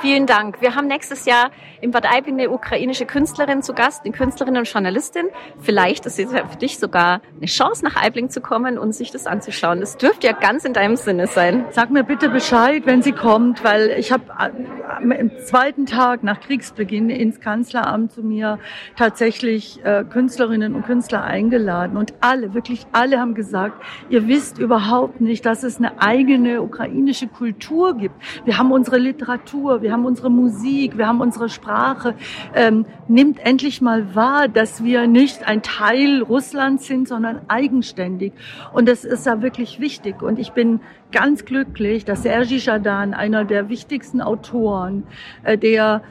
Vielen 0.00 0.26
Dank. 0.26 0.62
Wir 0.62 0.76
haben 0.76 0.86
nächstes 0.86 1.26
Jahr 1.26 1.50
im 1.80 1.90
Bad 1.90 2.06
Aibling 2.10 2.38
eine 2.38 2.50
ukrainische 2.50 3.06
Künstlerin 3.06 3.62
zu 3.62 3.74
Gast, 3.74 4.04
eine 4.04 4.12
Künstlerin 4.12 4.56
und 4.56 4.70
Journalistin. 4.70 5.26
Vielleicht 5.58 6.06
ist 6.06 6.18
es 6.18 6.32
ja 6.32 6.46
für 6.46 6.56
dich 6.56 6.78
sogar 6.78 7.20
eine 7.36 7.46
Chance, 7.46 7.84
nach 7.84 7.96
Aibling 7.96 8.30
zu 8.30 8.40
kommen 8.40 8.78
und 8.78 8.94
sich 8.94 9.10
das 9.10 9.26
anzuschauen. 9.26 9.80
Das 9.80 9.96
dürfte 9.96 10.26
ja 10.26 10.32
ganz 10.32 10.64
in 10.64 10.72
deinem 10.72 10.96
Sinne 10.96 11.26
sein. 11.26 11.66
Sag 11.70 11.90
mir 11.90 12.04
bitte 12.04 12.28
Bescheid, 12.28 12.86
wenn 12.86 13.02
sie 13.02 13.12
kommt, 13.12 13.62
weil 13.64 13.90
ich 13.98 14.12
habe 14.12 14.24
am 14.38 15.10
äh, 15.10 15.36
zweiten 15.44 15.86
Tag 15.86 16.22
nach 16.22 16.40
Kriegsbeginn 16.40 17.10
ins 17.10 17.40
Kanzleramt 17.40 18.12
zu 18.12 18.22
mir 18.22 18.58
tatsächlich 18.96 19.84
äh, 19.84 20.04
Künstlerinnen 20.04 20.74
und 20.74 20.86
Künstler 20.86 21.24
eingeladen 21.24 21.96
und 21.96 22.14
alle, 22.20 22.54
wirklich 22.54 22.86
alle 22.92 23.18
haben 23.18 23.34
gesagt, 23.34 23.82
ihr 24.08 24.28
wisst 24.28 24.58
überhaupt 24.58 25.20
nicht, 25.20 25.44
dass 25.44 25.62
es 25.62 25.78
eine 25.78 26.00
eigene 26.00 26.62
ukrainische 26.62 27.26
Kultur 27.26 27.96
gibt. 27.96 28.14
Wir 28.44 28.58
haben 28.58 28.72
unsere 28.72 28.98
Literatur, 28.98 29.79
wir 29.82 29.92
haben 29.92 30.04
unsere 30.04 30.30
Musik, 30.30 30.98
wir 30.98 31.06
haben 31.06 31.20
unsere 31.20 31.48
Sprache. 31.48 32.14
Ähm, 32.54 32.86
nimmt 33.08 33.38
endlich 33.44 33.80
mal 33.80 34.14
wahr, 34.14 34.48
dass 34.48 34.84
wir 34.84 35.06
nicht 35.06 35.46
ein 35.46 35.62
Teil 35.62 36.22
Russlands 36.22 36.86
sind, 36.86 37.08
sondern 37.08 37.40
eigenständig. 37.48 38.32
Und 38.72 38.88
das 38.88 39.04
ist 39.04 39.26
ja 39.26 39.42
wirklich 39.42 39.80
wichtig. 39.80 40.22
Und 40.22 40.38
ich 40.38 40.52
bin 40.52 40.80
ganz 41.12 41.44
glücklich, 41.44 42.04
dass 42.04 42.22
Sergi 42.22 42.58
Jadan, 42.58 43.14
einer 43.14 43.44
der 43.44 43.68
wichtigsten 43.68 44.20
Autoren, 44.20 45.04
äh, 45.42 45.58
der 45.58 46.02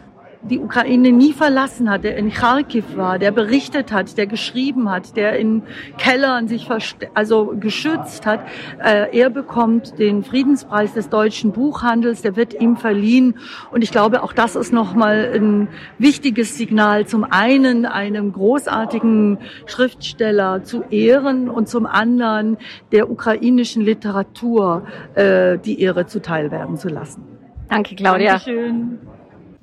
die 0.42 0.60
Ukraine 0.60 1.12
nie 1.12 1.34
verlassen 1.34 1.90
hat, 1.90 2.04
der 2.04 2.16
in 2.16 2.32
Kharkiv 2.32 2.96
war, 2.96 3.20
der 3.20 3.32
berichtet 3.32 3.92
hat, 3.92 4.18
der 4.18 4.26
geschrieben 4.26 4.90
hat, 4.90 5.18
der 5.18 5.38
in 5.38 5.64
Kellern 5.98 6.48
sich 6.48 6.68
also 7.14 7.56
geschützt 7.60 8.26
hat. 8.26 8.40
Äh, 8.82 9.18
er 9.18 9.30
bekommt 9.30 10.00
den 10.00 10.24
Friedenspreis 10.24 10.94
des 10.94 11.10
deutschen 11.10 11.52
Buchhandels, 11.52 12.22
der 12.22 12.38
wird 12.38 12.60
ihm 12.60 12.78
verliehen. 12.78 13.36
Und 13.72 13.84
ich 13.84 13.92
glaube, 13.92 14.24
auch 14.24 14.32
das 14.32 14.56
ist 14.56 14.72
nochmal 14.72 15.32
ein 15.36 15.68
wichtiges 15.98 16.58
Signal. 16.58 17.06
Zum 17.06 17.26
einen 17.26 17.86
einem 17.86 18.32
großartigen 18.32 19.40
Schriftsteller 19.66 20.64
zu 20.64 20.84
ehren 20.90 21.50
und 21.50 21.68
zum 21.68 21.86
anderen 21.86 22.58
der 22.94 23.12
ukrainischen 23.12 23.84
Literatur 23.84 24.84
äh, 25.16 25.58
die 25.58 25.82
Ehre 25.82 26.06
zuteil 26.06 26.50
werden 26.50 26.78
zu 26.78 26.88
lassen. 26.88 27.24
Danke, 27.68 27.96
Claudia. 27.96 28.32
Dankeschön 28.32 29.00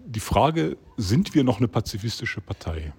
die 0.06 0.20
Frage, 0.20 0.76
sind 0.96 1.34
wir 1.34 1.44
noch 1.44 1.58
eine 1.58 1.68
pazifistische 1.68 2.40
Partei? 2.40 2.92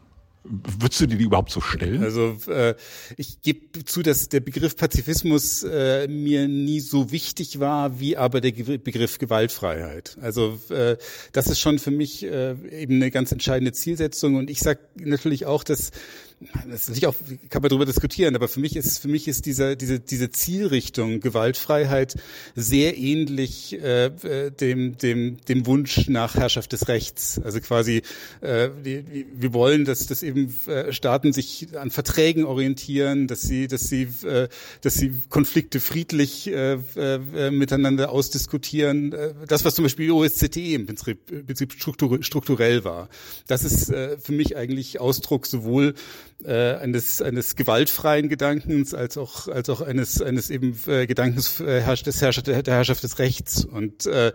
Würdest 0.50 1.02
du 1.02 1.08
dir 1.08 1.18
die 1.18 1.26
überhaupt 1.26 1.52
so 1.52 1.60
stellen? 1.60 2.04
Also 2.04 2.38
äh, 2.48 2.76
ich 3.18 3.42
gebe 3.42 3.84
zu, 3.84 4.02
dass 4.02 4.30
der 4.30 4.40
Begriff 4.40 4.78
Pazifismus 4.78 5.64
äh, 5.64 6.08
mir 6.08 6.48
nie 6.48 6.80
so 6.80 7.12
wichtig 7.12 7.60
war, 7.60 8.00
wie 8.00 8.16
aber 8.16 8.40
der 8.40 8.52
Begriff 8.52 9.18
Gewaltfreiheit. 9.18 10.18
Also 10.22 10.58
äh, 10.70 10.96
das 11.34 11.48
ist 11.48 11.60
schon 11.60 11.80
für 11.80 11.92
mich 11.92 12.24
äh, 12.24 12.56
eben 12.72 12.96
eine 12.96 13.12
ganz 13.12 13.32
entscheidende 13.34 13.74
Zielsetzung. 13.74 14.36
Und 14.36 14.50
ich 14.50 14.60
sage 14.60 14.80
natürlich 14.96 15.46
auch, 15.46 15.66
dass 15.66 15.92
das 16.70 16.88
ist 16.88 17.04
auch, 17.06 17.16
kann 17.50 17.64
man 17.64 17.70
darüber 17.70 17.86
diskutieren, 17.86 18.36
aber 18.36 18.48
für 18.48 18.60
mich 18.60 18.76
ist, 18.76 19.00
für 19.00 19.08
mich 19.08 19.28
ist 19.28 19.48
diese, 19.48 19.76
diese, 19.76 20.00
diese 20.00 20.30
Zielrichtung 20.30 21.20
Gewaltfreiheit 21.20 22.16
sehr 22.56 22.96
ähnlich 22.96 23.74
äh, 23.74 24.12
dem, 24.52 24.98
dem, 24.98 25.38
dem 25.46 25.66
Wunsch 25.66 26.08
nach 26.10 26.36
Herrschaft 26.36 26.74
des 26.74 26.88
Rechts. 26.88 27.42
Also 27.44 27.60
quasi, 27.60 28.04
äh, 28.42 28.70
die, 28.86 29.26
wir 29.34 29.54
wollen, 29.54 29.86
dass, 29.86 30.06
dass 30.06 30.22
eben 30.22 30.54
äh, 30.68 30.94
Staaten 30.94 31.34
sich 31.34 31.70
an 31.76 31.90
Verträgen 31.90 32.46
orientieren, 32.46 33.26
dass 33.26 33.42
sie, 33.42 33.68
dass 33.68 33.90
sie, 33.90 34.08
äh, 34.24 34.48
dass 34.82 34.94
sie 34.94 35.12
Konflikte 35.30 35.80
friedlich 35.80 36.48
äh, 36.48 36.74
äh, 36.96 37.50
miteinander 37.50 38.12
ausdiskutieren. 38.12 39.12
Äh, 39.12 39.34
das, 39.48 39.66
was 39.66 39.74
zum 39.74 39.84
Beispiel 39.84 40.06
die 40.06 40.12
OSZE 40.12 40.76
im 40.76 40.86
Prinzip, 40.86 41.32
im 41.32 41.48
Prinzip 41.48 41.74
strukturell 41.74 42.84
war. 42.84 43.10
Das 43.48 43.64
ist 43.64 43.90
äh, 43.90 44.20
für 44.20 44.34
mich 44.34 44.56
eigentlich 44.56 45.00
Ausdruck 45.00 45.48
sowohl 45.48 45.96
äh, 46.44 46.76
eines, 46.76 47.22
eines 47.22 47.56
gewaltfreien 47.56 48.30
Gedankens 48.30 48.94
als 48.94 49.18
auch, 49.18 49.48
als 49.48 49.70
auch 49.70 49.82
eines, 49.82 50.22
eines 50.22 50.50
eben 50.50 50.78
äh, 50.88 51.08
Gedankens 51.08 51.60
äh, 51.60 51.82
des 52.04 52.22
Herrscher, 52.22 52.42
der 52.42 52.64
Herrschaft 52.64 53.04
des 53.04 53.20
Rechts. 53.20 53.66
Und 53.66 54.06
äh, 54.06 54.34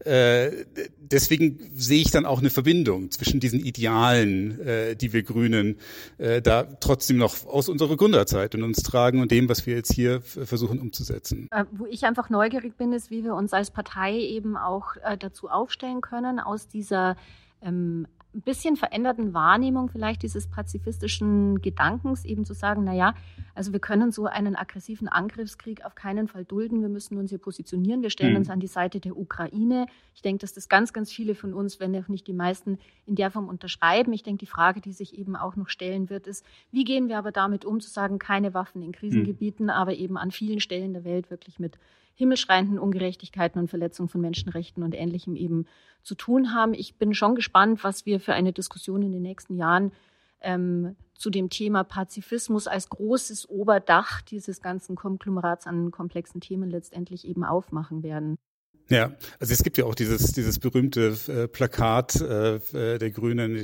äh, 0.00 0.66
deswegen 0.98 1.58
sehe 1.74 2.02
ich 2.02 2.10
dann 2.10 2.26
auch 2.26 2.40
eine 2.40 2.50
Verbindung 2.50 3.10
zwischen 3.10 3.40
diesen 3.40 3.60
Idealen, 3.60 4.60
äh, 4.60 4.96
die 4.96 5.12
wir 5.12 5.22
Grünen 5.22 5.78
äh, 6.18 6.42
da 6.42 6.64
trotzdem 6.64 7.16
noch 7.16 7.46
aus 7.46 7.68
unserer 7.68 7.96
Gründerzeit 7.96 8.54
in 8.54 8.62
uns 8.62 8.82
tragen 8.82 9.20
und 9.20 9.30
dem, 9.30 9.48
was 9.48 9.66
wir 9.66 9.74
jetzt 9.74 9.92
hier 9.92 10.20
versuchen 10.20 10.78
umzusetzen. 10.78 11.48
Äh, 11.50 11.64
wo 11.72 11.86
ich 11.86 12.04
einfach 12.04 12.30
neugierig 12.30 12.76
bin, 12.76 12.92
ist, 12.92 13.10
wie 13.10 13.24
wir 13.24 13.34
uns 13.34 13.52
als 13.52 13.70
Partei 13.70 14.18
eben 14.18 14.56
auch 14.56 14.96
äh, 15.02 15.16
dazu 15.16 15.48
aufstellen 15.48 16.00
können, 16.00 16.40
aus 16.40 16.68
dieser 16.68 17.16
ähm, 17.62 18.06
ein 18.34 18.42
bisschen 18.42 18.76
veränderten 18.76 19.32
Wahrnehmung 19.32 19.88
vielleicht 19.88 20.22
dieses 20.22 20.46
pazifistischen 20.46 21.62
Gedankens 21.62 22.24
eben 22.24 22.44
zu 22.44 22.52
sagen, 22.52 22.84
na 22.84 22.92
ja, 22.92 23.14
also 23.54 23.72
wir 23.72 23.80
können 23.80 24.12
so 24.12 24.26
einen 24.26 24.54
aggressiven 24.54 25.08
Angriffskrieg 25.08 25.84
auf 25.84 25.94
keinen 25.94 26.28
Fall 26.28 26.44
dulden. 26.44 26.82
Wir 26.82 26.90
müssen 26.90 27.16
uns 27.16 27.30
hier 27.30 27.38
positionieren. 27.38 28.02
Wir 28.02 28.10
stellen 28.10 28.32
mhm. 28.32 28.38
uns 28.38 28.50
an 28.50 28.60
die 28.60 28.66
Seite 28.66 29.00
der 29.00 29.16
Ukraine. 29.16 29.86
Ich 30.14 30.22
denke, 30.22 30.40
dass 30.42 30.52
das 30.52 30.68
ganz, 30.68 30.92
ganz 30.92 31.10
viele 31.10 31.34
von 31.34 31.54
uns, 31.54 31.80
wenn 31.80 31.96
auch 31.96 32.08
nicht 32.08 32.26
die 32.26 32.34
meisten, 32.34 32.78
in 33.06 33.14
der 33.14 33.30
Form 33.30 33.48
unterschreiben. 33.48 34.12
Ich 34.12 34.22
denke, 34.22 34.40
die 34.40 34.50
Frage, 34.50 34.80
die 34.80 34.92
sich 34.92 35.18
eben 35.18 35.34
auch 35.34 35.56
noch 35.56 35.70
stellen 35.70 36.10
wird, 36.10 36.26
ist, 36.26 36.44
wie 36.70 36.84
gehen 36.84 37.08
wir 37.08 37.18
aber 37.18 37.32
damit 37.32 37.64
um, 37.64 37.80
zu 37.80 37.88
sagen, 37.90 38.18
keine 38.18 38.52
Waffen 38.52 38.82
in 38.82 38.92
Krisengebieten, 38.92 39.66
mhm. 39.66 39.70
aber 39.70 39.94
eben 39.94 40.18
an 40.18 40.30
vielen 40.30 40.60
Stellen 40.60 40.92
der 40.92 41.04
Welt 41.04 41.30
wirklich 41.30 41.58
mit 41.58 41.78
himmelschreienden 42.18 42.80
Ungerechtigkeiten 42.80 43.60
und 43.60 43.68
Verletzungen 43.68 44.08
von 44.08 44.20
Menschenrechten 44.20 44.82
und 44.82 44.92
Ähnlichem 44.92 45.36
eben 45.36 45.66
zu 46.02 46.16
tun 46.16 46.52
haben. 46.52 46.74
Ich 46.74 46.96
bin 46.96 47.14
schon 47.14 47.36
gespannt, 47.36 47.84
was 47.84 48.06
wir 48.06 48.18
für 48.18 48.34
eine 48.34 48.52
Diskussion 48.52 49.02
in 49.02 49.12
den 49.12 49.22
nächsten 49.22 49.54
Jahren 49.54 49.92
ähm, 50.40 50.96
zu 51.14 51.30
dem 51.30 51.48
Thema 51.48 51.84
Pazifismus 51.84 52.66
als 52.66 52.88
großes 52.88 53.48
Oberdach 53.48 54.20
dieses 54.22 54.60
ganzen 54.60 54.96
Konglomerats 54.96 55.68
an 55.68 55.92
komplexen 55.92 56.40
Themen 56.40 56.68
letztendlich 56.68 57.24
eben 57.24 57.44
aufmachen 57.44 58.02
werden. 58.02 58.36
Ja, 58.90 59.12
also 59.38 59.52
es 59.52 59.62
gibt 59.62 59.76
ja 59.76 59.84
auch 59.84 59.94
dieses 59.94 60.32
dieses 60.32 60.58
berühmte 60.58 61.14
äh, 61.28 61.46
Plakat 61.46 62.20
äh, 62.20 62.56
äh 62.56 62.98
der 62.98 63.10
Grünen, 63.10 63.56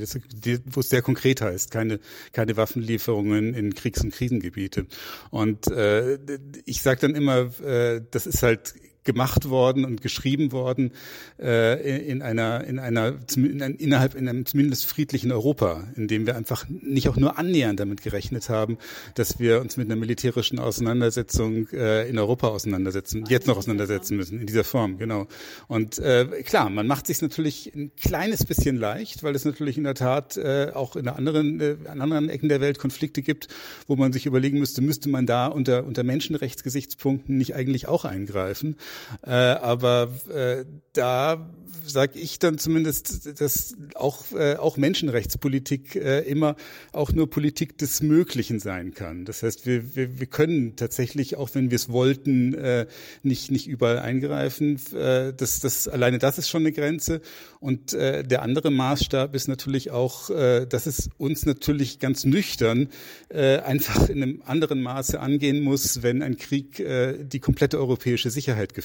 wo 0.66 0.80
es 0.80 0.88
sehr 0.88 1.02
konkret 1.02 1.40
heißt, 1.40 1.70
keine 1.70 1.98
keine 2.32 2.56
Waffenlieferungen 2.56 3.54
in 3.54 3.74
Kriegs- 3.74 4.02
und 4.02 4.12
Krisengebiete. 4.12 4.86
Und 5.30 5.66
äh, 5.68 6.18
ich 6.66 6.82
sage 6.82 7.00
dann 7.00 7.14
immer, 7.14 7.50
äh, 7.62 8.02
das 8.10 8.26
ist 8.26 8.42
halt 8.42 8.74
gemacht 9.04 9.48
worden 9.48 9.84
und 9.84 10.00
geschrieben 10.00 10.52
worden 10.52 10.92
äh, 11.38 12.08
in 12.10 12.22
einer 12.22 12.64
in 12.64 12.78
einer 12.78 13.14
in 13.36 13.62
ein, 13.62 13.74
innerhalb 13.74 14.14
in 14.14 14.28
einem 14.28 14.46
zumindest 14.46 14.86
friedlichen 14.86 15.30
Europa, 15.30 15.84
in 15.94 16.08
dem 16.08 16.26
wir 16.26 16.36
einfach 16.36 16.66
nicht 16.68 17.08
auch 17.08 17.16
nur 17.16 17.38
annähernd 17.38 17.78
damit 17.78 18.02
gerechnet 18.02 18.48
haben, 18.48 18.78
dass 19.14 19.38
wir 19.38 19.60
uns 19.60 19.76
mit 19.76 19.86
einer 19.86 19.96
militärischen 19.96 20.58
Auseinandersetzung 20.58 21.68
äh, 21.72 22.08
in 22.08 22.18
Europa 22.18 22.48
auseinandersetzen, 22.48 23.24
jetzt 23.28 23.46
noch 23.46 23.58
auseinandersetzen 23.58 24.16
müssen 24.16 24.40
in 24.40 24.46
dieser 24.46 24.64
Form, 24.64 24.98
genau. 24.98 25.26
Und 25.68 25.98
äh, 25.98 26.26
klar, 26.44 26.70
man 26.70 26.86
macht 26.86 27.06
sich 27.06 27.20
natürlich 27.20 27.72
ein 27.74 27.92
kleines 28.00 28.44
bisschen 28.46 28.76
leicht, 28.76 29.22
weil 29.22 29.34
es 29.34 29.44
natürlich 29.44 29.76
in 29.76 29.84
der 29.84 29.94
Tat 29.94 30.36
äh, 30.36 30.70
auch 30.72 30.96
in 30.96 31.08
anderen 31.08 31.60
äh, 31.60 31.76
an 31.88 32.00
anderen 32.00 32.30
Ecken 32.30 32.48
der 32.48 32.60
Welt 32.60 32.78
Konflikte 32.78 33.20
gibt, 33.22 33.48
wo 33.86 33.96
man 33.96 34.12
sich 34.12 34.24
überlegen 34.24 34.58
müsste, 34.58 34.80
müsste 34.80 35.10
man 35.10 35.26
da 35.26 35.46
unter 35.46 35.84
unter 35.84 36.04
Menschenrechtsgesichtspunkten 36.04 37.36
nicht 37.36 37.54
eigentlich 37.54 37.86
auch 37.86 38.06
eingreifen? 38.06 38.76
Äh, 39.22 39.30
aber 39.30 40.10
äh, 40.28 40.64
da 40.92 41.50
sage 41.86 42.18
ich 42.18 42.38
dann 42.38 42.58
zumindest, 42.58 43.40
dass 43.40 43.74
auch, 43.94 44.32
äh, 44.32 44.56
auch 44.56 44.76
Menschenrechtspolitik 44.76 45.96
äh, 45.96 46.20
immer 46.20 46.56
auch 46.92 47.12
nur 47.12 47.28
Politik 47.28 47.78
des 47.78 48.02
Möglichen 48.02 48.58
sein 48.58 48.94
kann. 48.94 49.24
Das 49.24 49.42
heißt, 49.42 49.66
wir, 49.66 49.94
wir, 49.94 50.18
wir 50.18 50.26
können 50.26 50.76
tatsächlich, 50.76 51.36
auch 51.36 51.50
wenn 51.52 51.70
wir 51.70 51.76
es 51.76 51.90
wollten, 51.90 52.54
äh, 52.54 52.86
nicht, 53.22 53.50
nicht 53.50 53.66
überall 53.66 53.98
eingreifen. 53.98 54.80
Äh, 54.94 55.32
das, 55.34 55.60
das, 55.60 55.88
alleine 55.88 56.18
das 56.18 56.38
ist 56.38 56.48
schon 56.48 56.62
eine 56.62 56.72
Grenze. 56.72 57.20
Und 57.60 57.92
äh, 57.92 58.22
der 58.24 58.42
andere 58.42 58.70
Maßstab 58.70 59.34
ist 59.34 59.48
natürlich 59.48 59.90
auch, 59.90 60.30
äh, 60.30 60.66
dass 60.66 60.86
es 60.86 61.10
uns 61.18 61.46
natürlich 61.46 61.98
ganz 61.98 62.24
nüchtern 62.24 62.88
äh, 63.28 63.58
einfach 63.58 64.08
in 64.08 64.22
einem 64.22 64.42
anderen 64.46 64.82
Maße 64.82 65.20
angehen 65.20 65.62
muss, 65.62 66.02
wenn 66.02 66.22
ein 66.22 66.36
Krieg 66.36 66.80
äh, 66.80 67.24
die 67.24 67.40
komplette 67.40 67.78
europäische 67.78 68.30
Sicherheit 68.30 68.74
gefährdet. 68.74 68.83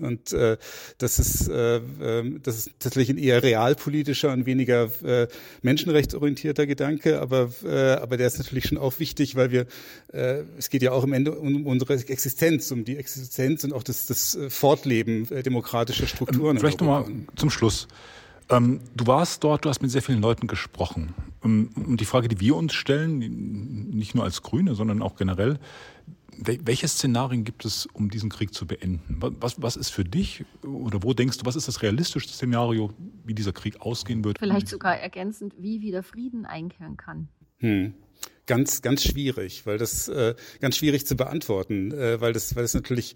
Und 0.00 0.32
äh, 0.32 0.56
das 0.98 1.18
ist 1.18 1.48
äh, 1.48 1.80
ähm, 2.00 2.40
das 2.42 2.56
ist 2.58 2.70
tatsächlich 2.78 3.10
ein 3.10 3.18
eher 3.18 3.42
realpolitischer 3.42 4.32
und 4.32 4.46
weniger 4.46 4.90
äh, 5.04 5.28
menschenrechtsorientierter 5.62 6.66
Gedanke, 6.66 7.20
aber, 7.20 7.50
äh, 7.64 7.92
aber 7.94 8.16
der 8.16 8.26
ist 8.26 8.38
natürlich 8.38 8.66
schon 8.66 8.78
auch 8.78 8.98
wichtig, 8.98 9.36
weil 9.36 9.50
wir, 9.50 9.66
äh, 10.12 10.42
es 10.58 10.70
geht 10.70 10.82
ja 10.82 10.92
auch 10.92 11.04
am 11.04 11.12
Ende 11.12 11.32
um 11.32 11.66
unsere 11.66 11.94
Existenz, 11.94 12.70
um 12.70 12.84
die 12.84 12.96
Existenz 12.96 13.64
und 13.64 13.72
auch 13.72 13.82
das, 13.82 14.06
das 14.06 14.34
äh, 14.34 14.50
Fortleben 14.50 15.30
äh, 15.30 15.42
demokratischer 15.42 16.06
Strukturen. 16.06 16.56
Ähm, 16.56 16.60
vielleicht 16.60 16.80
nochmal 16.80 17.04
zum 17.36 17.50
Schluss. 17.50 17.88
Ähm, 18.50 18.80
du 18.94 19.06
warst 19.06 19.44
dort, 19.44 19.64
du 19.64 19.68
hast 19.68 19.82
mit 19.82 19.90
sehr 19.90 20.02
vielen 20.02 20.20
Leuten 20.20 20.46
gesprochen. 20.46 21.14
Ähm, 21.44 21.70
und 21.74 22.00
die 22.00 22.04
Frage, 22.04 22.28
die 22.28 22.40
wir 22.40 22.56
uns 22.56 22.74
stellen, 22.74 23.90
nicht 23.90 24.14
nur 24.14 24.24
als 24.24 24.42
Grüne, 24.42 24.74
sondern 24.74 25.02
auch 25.02 25.16
generell, 25.16 25.58
welche 26.38 26.88
Szenarien 26.88 27.44
gibt 27.44 27.64
es, 27.64 27.86
um 27.86 28.10
diesen 28.10 28.30
Krieg 28.30 28.54
zu 28.54 28.66
beenden? 28.66 29.18
Was, 29.18 29.60
was 29.60 29.76
ist 29.76 29.90
für 29.90 30.04
dich 30.04 30.44
oder 30.62 31.02
wo 31.02 31.14
denkst 31.14 31.38
du, 31.38 31.46
was 31.46 31.56
ist 31.56 31.68
das 31.68 31.82
realistischste 31.82 32.32
Szenario, 32.32 32.90
wie 33.24 33.34
dieser 33.34 33.52
Krieg 33.52 33.80
ausgehen 33.80 34.24
wird? 34.24 34.38
Vielleicht 34.38 34.68
sogar 34.68 34.98
ergänzend, 34.98 35.54
wie 35.58 35.80
wieder 35.80 36.02
Frieden 36.02 36.46
einkehren 36.46 36.96
kann. 36.96 37.28
Hm 37.58 37.94
ganz, 38.46 38.82
ganz 38.82 39.04
schwierig, 39.04 39.66
weil 39.66 39.78
das 39.78 40.08
äh, 40.08 40.34
ganz 40.60 40.76
schwierig 40.76 41.06
zu 41.06 41.16
beantworten, 41.16 41.92
äh, 41.92 42.20
weil 42.20 42.32
das, 42.32 42.54
weil 42.56 42.62
das 42.62 42.74
natürlich 42.74 43.14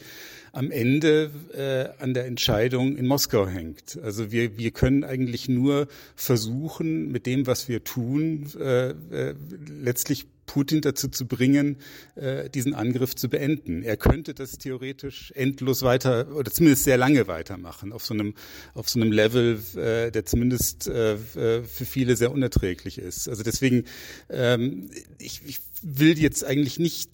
am 0.52 0.70
Ende 0.70 1.30
äh, 1.52 2.02
an 2.02 2.14
der 2.14 2.26
Entscheidung 2.26 2.96
in 2.96 3.06
Moskau 3.06 3.46
hängt. 3.46 3.98
Also 4.02 4.30
wir, 4.32 4.56
wir 4.56 4.70
können 4.70 5.04
eigentlich 5.04 5.48
nur 5.48 5.88
versuchen, 6.14 7.10
mit 7.10 7.26
dem, 7.26 7.46
was 7.46 7.68
wir 7.68 7.84
tun, 7.84 8.46
äh, 8.58 8.90
äh, 8.90 9.34
letztlich 9.68 10.26
Putin 10.46 10.80
dazu 10.80 11.08
zu 11.08 11.26
bringen, 11.26 11.76
äh, 12.14 12.48
diesen 12.50 12.74
Angriff 12.74 13.14
zu 13.14 13.28
beenden. 13.28 13.82
Er 13.82 13.96
könnte 13.96 14.34
das 14.34 14.58
theoretisch 14.58 15.32
endlos 15.34 15.82
weiter 15.82 16.34
oder 16.34 16.50
zumindest 16.50 16.84
sehr 16.84 16.96
lange 16.96 17.26
weitermachen 17.26 17.92
auf 17.92 18.04
so 18.04 18.14
einem 18.14 18.34
auf 18.74 18.88
so 18.88 19.00
einem 19.00 19.12
Level, 19.12 19.60
äh, 19.76 20.10
der 20.10 20.24
zumindest 20.24 20.88
äh, 20.88 21.16
für 21.16 21.84
viele 21.84 22.16
sehr 22.16 22.32
unerträglich 22.32 22.98
ist. 22.98 23.28
Also 23.28 23.42
deswegen, 23.42 23.84
ähm, 24.30 24.90
ich, 25.18 25.42
ich 25.46 25.60
will 25.82 26.18
jetzt 26.18 26.44
eigentlich 26.44 26.78
nicht 26.78 27.10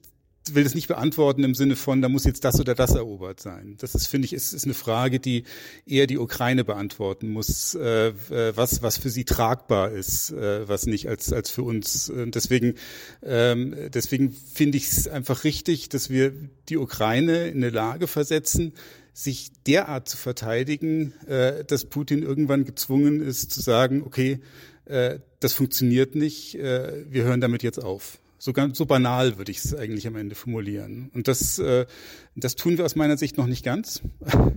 will 0.50 0.64
das 0.64 0.74
nicht 0.74 0.88
beantworten 0.88 1.44
im 1.44 1.55
Sinne 1.55 1.76
von, 1.76 2.02
da 2.02 2.09
muss 2.09 2.24
jetzt 2.24 2.44
das 2.44 2.59
oder 2.61 2.74
das 2.74 2.94
erobert 2.94 3.40
sein. 3.40 3.76
Das 3.78 3.94
ist, 3.94 4.07
finde 4.07 4.26
ich, 4.26 4.33
ist, 4.33 4.52
ist 4.52 4.64
eine 4.64 4.74
Frage, 4.74 5.20
die 5.20 5.44
eher 5.87 6.07
die 6.07 6.18
Ukraine 6.18 6.64
beantworten 6.64 7.28
muss, 7.31 7.74
äh, 7.74 8.09
äh, 8.09 8.57
was, 8.57 8.83
was 8.83 8.98
für 8.98 9.11
sie 9.11 9.24
tragbar 9.24 9.92
ist, 9.92 10.33
äh, 10.33 10.68
was 10.68 10.87
nicht 10.87 11.09
als, 11.09 11.33
als 11.33 11.50
für 11.50 11.62
uns. 11.62 12.11
Und 12.11 12.35
deswegen, 12.35 12.74
ähm, 13.22 13.74
deswegen 13.92 14.33
finde 14.33 14.78
ich 14.78 14.90
es 14.90 15.09
einfach 15.09 15.44
richtig, 15.44 15.88
dass 15.88 16.11
wir 16.11 16.33
die 16.68 16.76
Ukraine 16.76 17.48
in 17.48 17.59
eine 17.59 17.70
Lage 17.70 18.07
versetzen, 18.07 18.72
sich 19.14 19.52
derart 19.66 20.09
zu 20.09 20.16
verteidigen, 20.16 21.12
äh, 21.26 21.64
dass 21.64 21.85
Putin 21.85 22.22
irgendwann 22.22 22.64
gezwungen 22.64 23.20
ist 23.20 23.50
zu 23.52 23.61
sagen, 23.61 24.02
okay, 24.05 24.40
äh, 24.87 25.18
das 25.40 25.52
funktioniert 25.52 26.14
nicht, 26.14 26.55
äh, 26.55 27.05
wir 27.11 27.24
hören 27.24 27.40
damit 27.40 27.62
jetzt 27.62 27.78
auf. 27.78 28.22
So 28.44 28.52
ganz 28.52 28.76
so 28.76 28.87
banal 28.87 29.38
würde 29.38 29.52
ich 29.52 29.59
es 29.59 29.72
eigentlich 29.72 30.05
am 30.09 30.16
Ende 30.16 30.35
formulieren. 30.35 31.12
Und 31.14 31.28
das, 31.28 31.61
äh, 31.61 31.87
das 32.35 32.57
tun 32.57 32.76
wir 32.76 32.85
aus 32.85 32.96
meiner 32.96 33.16
Sicht 33.16 33.38
noch 33.38 33.46
nicht 33.46 33.64
ganz. 33.64 34.02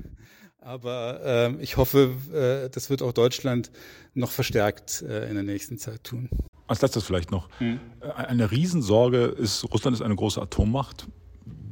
Aber 0.59 1.21
äh, 1.23 1.61
ich 1.61 1.77
hoffe, 1.77 2.15
äh, 2.33 2.67
das 2.71 2.89
wird 2.89 3.03
auch 3.03 3.13
Deutschland 3.13 3.69
noch 4.15 4.31
verstärkt 4.31 5.03
äh, 5.03 5.29
in 5.29 5.35
der 5.35 5.43
nächsten 5.43 5.77
Zeit 5.77 6.03
tun. 6.03 6.29
Als 6.65 6.81
letztes 6.81 7.03
vielleicht 7.03 7.29
noch. 7.29 7.47
Hm. 7.59 7.79
Eine 8.15 8.49
Riesensorge 8.49 9.25
ist, 9.25 9.63
Russland 9.71 9.95
ist 9.95 10.01
eine 10.01 10.15
große 10.15 10.41
Atommacht. 10.41 11.05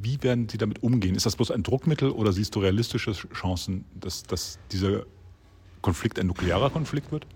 Wie 0.00 0.22
werden 0.22 0.48
Sie 0.48 0.56
damit 0.56 0.84
umgehen? 0.84 1.16
Ist 1.16 1.26
das 1.26 1.34
bloß 1.34 1.50
ein 1.50 1.64
Druckmittel 1.64 2.10
oder 2.10 2.32
siehst 2.32 2.54
du 2.54 2.60
realistische 2.60 3.10
Chancen, 3.10 3.86
dass, 3.92 4.22
dass 4.22 4.60
dieser 4.70 5.04
Konflikt 5.82 6.20
ein 6.20 6.28
nuklearer 6.28 6.70
Konflikt 6.70 7.10
wird? 7.10 7.26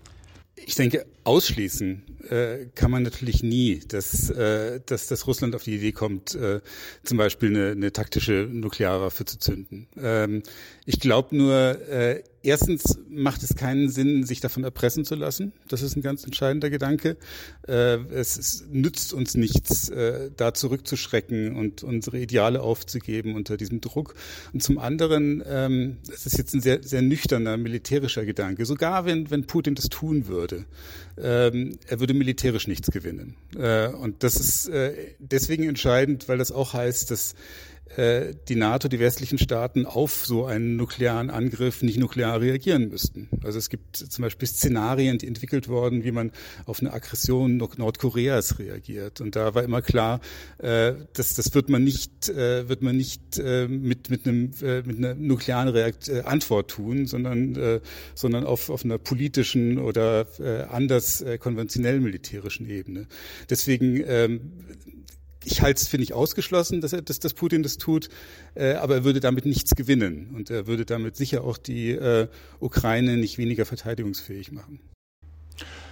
Ich 0.55 0.75
denke, 0.75 1.05
ausschließen 1.25 2.03
äh, 2.29 2.67
kann 2.75 2.91
man 2.91 3.03
natürlich 3.03 3.43
nie, 3.43 3.79
dass, 3.87 4.29
äh, 4.29 4.81
dass, 4.85 5.07
dass 5.07 5.27
Russland 5.27 5.55
auf 5.55 5.63
die 5.63 5.75
Idee 5.75 5.91
kommt, 5.91 6.35
äh, 6.35 6.61
zum 7.03 7.17
Beispiel 7.17 7.49
eine, 7.49 7.71
eine 7.71 7.93
taktische 7.93 8.47
Nuklearwaffe 8.51 9.25
zu 9.25 9.39
zünden. 9.39 9.87
Ähm, 9.97 10.43
ich 10.85 10.99
glaube 10.99 11.35
nur, 11.35 11.53
äh, 11.89 12.23
erstens 12.43 12.99
macht 13.09 13.43
es 13.43 13.55
keinen 13.55 13.89
Sinn, 13.89 14.23
sich 14.23 14.39
davon 14.39 14.63
erpressen 14.63 15.05
zu 15.05 15.15
lassen. 15.15 15.53
Das 15.67 15.81
ist 15.81 15.95
ein 15.95 16.01
ganz 16.01 16.23
entscheidender 16.23 16.69
Gedanke. 16.69 17.17
Äh, 17.67 17.97
es, 18.11 18.37
es 18.37 18.65
nützt 18.71 19.13
uns 19.13 19.35
nichts, 19.35 19.89
äh, 19.89 20.31
da 20.35 20.53
zurückzuschrecken 20.53 21.55
und 21.55 21.83
unsere 21.83 22.19
Ideale 22.19 22.61
aufzugeben 22.61 23.35
unter 23.35 23.57
diesem 23.57 23.81
Druck. 23.81 24.15
Und 24.53 24.63
zum 24.63 24.77
anderen, 24.77 25.43
ähm, 25.45 25.97
es 26.11 26.25
ist 26.25 26.37
jetzt 26.37 26.53
ein 26.53 26.61
sehr, 26.61 26.81
sehr 26.83 27.01
nüchterner 27.01 27.57
militärischer 27.57 28.25
Gedanke. 28.25 28.65
Sogar 28.65 29.05
wenn, 29.05 29.29
wenn 29.29 29.45
Putin 29.45 29.75
das 29.75 29.89
tun 29.89 30.27
würde, 30.27 30.65
ähm, 31.17 31.77
er 31.87 31.99
würde 31.99 32.08
militärisch 32.13 32.67
nichts 32.67 32.89
gewinnen. 32.91 33.35
Äh, 33.57 33.87
und 33.89 34.23
das 34.23 34.35
ist 34.35 34.67
äh, 34.69 35.15
deswegen 35.19 35.63
entscheidend, 35.63 36.27
weil 36.27 36.37
das 36.37 36.51
auch 36.51 36.73
heißt, 36.73 37.11
dass 37.11 37.35
äh, 37.97 38.35
die 38.47 38.55
NATO, 38.55 38.87
die 38.87 38.99
westlichen 38.99 39.37
Staaten 39.37 39.85
auf 39.85 40.25
so 40.25 40.45
einen 40.45 40.75
nuklearen 40.75 41.29
Angriff 41.29 41.81
nicht 41.81 41.97
nuklear 41.97 42.39
reagieren 42.39 42.89
müssten. 42.89 43.29
Also 43.43 43.57
es 43.57 43.69
gibt 43.69 43.97
zum 43.97 44.21
Beispiel 44.21 44.47
Szenarien, 44.47 45.17
die 45.17 45.27
entwickelt 45.27 45.67
wurden, 45.67 46.03
wie 46.03 46.11
man 46.11 46.31
auf 46.65 46.81
eine 46.81 46.93
Aggression 46.93 47.57
Nordkoreas 47.57 48.59
reagiert. 48.59 49.21
Und 49.21 49.35
da 49.35 49.55
war 49.55 49.63
immer 49.63 49.81
klar, 49.81 50.21
äh, 50.59 50.93
dass 51.13 51.33
das 51.33 51.53
wird 51.53 51.69
man 51.69 51.83
nicht, 51.83 52.29
äh, 52.29 52.69
wird 52.69 52.81
man 52.81 52.97
nicht 52.97 53.21
mit 53.39 54.09
mit 54.09 54.27
einem 54.27 54.51
mit 54.85 54.97
einer 54.97 55.15
nuklearen 55.15 55.69
Reakt 55.69 56.09
Antwort 56.09 56.71
tun, 56.71 57.05
sondern 57.05 57.81
sondern 58.15 58.43
auf 58.45 58.69
auf 58.69 58.83
einer 58.83 58.97
politischen 58.97 59.77
oder 59.77 60.27
anders 60.69 61.23
konventionell 61.39 61.99
militärischen 61.99 62.69
Ebene. 62.69 63.07
Deswegen 63.49 64.03
ähm, 64.05 64.41
ich 65.45 65.61
halte 65.61 65.81
es 65.81 65.87
für 65.87 65.97
nicht 65.97 66.13
ausgeschlossen, 66.13 66.81
dass, 66.81 66.93
er, 66.93 67.01
dass, 67.01 67.19
dass 67.19 67.33
Putin 67.33 67.63
das 67.63 67.77
tut, 67.77 68.09
äh, 68.55 68.73
aber 68.73 68.95
er 68.95 69.03
würde 69.03 69.19
damit 69.19 69.45
nichts 69.45 69.75
gewinnen 69.75 70.31
und 70.35 70.49
er 70.49 70.67
würde 70.67 70.85
damit 70.85 71.15
sicher 71.15 71.43
auch 71.43 71.57
die 71.57 71.91
äh, 71.91 72.27
Ukraine 72.59 73.17
nicht 73.17 73.37
weniger 73.37 73.65
verteidigungsfähig 73.65 74.51
machen. 74.51 74.79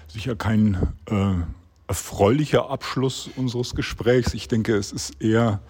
Sicher 0.08 0.36
kein 0.36 0.76
äh, 1.10 1.36
erfreulicher 1.88 2.70
Abschluss 2.70 3.30
unseres 3.36 3.76
Gesprächs. 3.76 4.34
Ich 4.34 4.48
denke, 4.48 4.76
es 4.76 4.92
ist 4.92 5.22
eher 5.22 5.62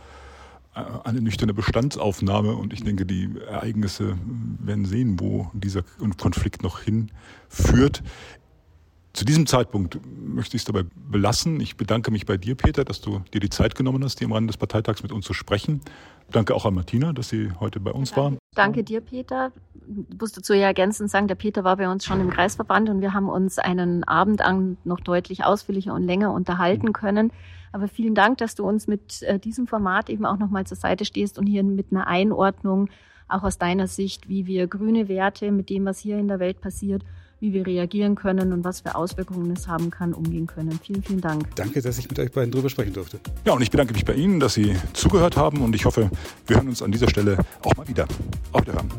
äh, 0.76 0.82
eine 1.04 1.22
nüchterne 1.22 1.54
Bestandsaufnahme 1.54 2.56
und 2.56 2.74
ich 2.74 2.84
denke, 2.84 3.06
die 3.06 3.30
Ereignisse 3.48 4.18
werden 4.60 4.86
sehen, 4.86 5.20
wo 5.20 5.50
dieser 5.54 5.84
Konflikt 6.18 6.64
noch 6.64 6.82
hinführt. 6.82 8.04
Zu 9.18 9.26
diesem 9.26 9.48
Zeitpunkt 9.48 10.00
möchte 10.16 10.56
ich 10.56 10.62
es 10.62 10.66
dabei 10.66 10.84
belassen. 10.94 11.60
Ich 11.60 11.76
bedanke 11.76 12.12
mich 12.12 12.28
bei 12.28 12.38
dir, 12.38 12.54
Peter, 12.54 12.86
dass 12.86 13.02
du 13.02 13.24
dir 13.34 13.40
die 13.40 13.50
Zeit 13.50 13.74
genommen 13.74 14.04
hast, 14.04 14.20
hier 14.20 14.28
im 14.28 14.32
Rahmen 14.32 14.46
des 14.46 14.58
Parteitags 14.58 15.02
mit 15.02 15.12
uns 15.12 15.26
zu 15.26 15.34
sprechen. 15.34 15.82
Danke 16.30 16.54
auch 16.54 16.68
an 16.68 16.76
Martina, 16.76 17.14
dass 17.14 17.30
sie 17.30 17.50
heute 17.60 17.80
bei 17.80 17.90
uns 17.90 18.16
war. 18.16 18.34
Danke 18.54 18.84
dir, 18.84 19.02
Peter. 19.02 19.52
Ich 20.12 20.22
muss 20.22 20.34
dazu 20.34 20.54
ja 20.54 20.68
ergänzend 20.68 21.10
sagen, 21.10 21.28
der 21.28 21.34
Peter 21.34 21.64
war 21.64 21.78
bei 21.78 21.90
uns 21.90 22.06
schon 22.06 22.22
im 22.22 22.30
Kreisverband 22.30 22.90
und 22.90 23.02
wir 23.02 23.16
haben 23.16 23.28
uns 23.28 23.58
einen 23.58 24.04
Abend 24.04 24.42
an 24.42 24.78
noch 24.84 25.00
deutlich 25.00 25.44
ausführlicher 25.44 25.96
und 25.96 26.04
länger 26.04 26.32
unterhalten 26.32 26.94
können. 26.94 27.32
Aber 27.72 27.88
vielen 27.88 28.14
Dank, 28.14 28.38
dass 28.38 28.54
du 28.54 28.68
uns 28.68 28.86
mit 28.86 29.24
äh, 29.24 29.40
diesem 29.40 29.66
Format 29.66 30.12
eben 30.12 30.28
auch 30.28 30.38
nochmal 30.38 30.68
zur 30.68 30.78
Seite 30.78 31.06
stehst 31.06 31.40
und 31.40 31.48
hier 31.48 31.64
mit 31.64 31.88
einer 31.90 32.06
Einordnung, 32.06 32.92
auch 33.28 33.42
aus 33.42 33.58
deiner 33.58 33.88
Sicht, 33.88 34.30
wie 34.30 34.46
wir 34.46 34.68
grüne 34.68 35.08
Werte 35.08 35.52
mit 35.52 35.72
dem, 35.72 35.86
was 35.86 35.98
hier 35.98 36.20
in 36.20 36.28
der 36.28 36.38
Welt 36.38 36.62
passiert, 36.62 37.04
wie 37.40 37.54
wir 37.54 37.66
reagieren 37.66 38.16
können 38.16 38.54
und 38.54 38.64
was 38.64 38.82
für 38.82 38.96
Auswirkungen 38.96 39.52
es 39.52 39.68
haben 39.68 39.92
kann, 39.92 40.14
umgehen 40.14 40.48
können. 40.48 40.80
Vielen, 40.84 41.04
vielen 41.04 41.22
Dank. 41.22 41.56
Danke, 41.56 41.82
dass 41.82 41.98
ich 41.98 42.10
mit 42.10 42.20
euch 42.20 42.32
beiden 42.32 42.52
drüber 42.52 42.70
sprechen 42.70 42.94
durfte. 42.94 43.20
Ja, 43.46 43.54
und 43.54 43.62
ich 43.62 43.72
bedanke 43.72 43.94
mich 43.94 44.06
bei 44.06 44.14
Ihnen, 44.14 44.40
dass 44.40 44.54
Sie 44.54 44.76
zugehört 44.94 45.38
haben 45.38 45.62
und 45.62 45.76
ich 45.76 45.86
hoffe, 45.86 46.10
wir 46.48 46.56
hören 46.56 46.68
uns 46.68 46.82
an 46.82 46.92
dieser 46.92 47.10
Stelle 47.10 47.38
auch 47.64 47.76
mal 47.76 47.88
wieder. 47.88 48.08
Auf 48.52 48.62
Wiederhören. 48.62 48.90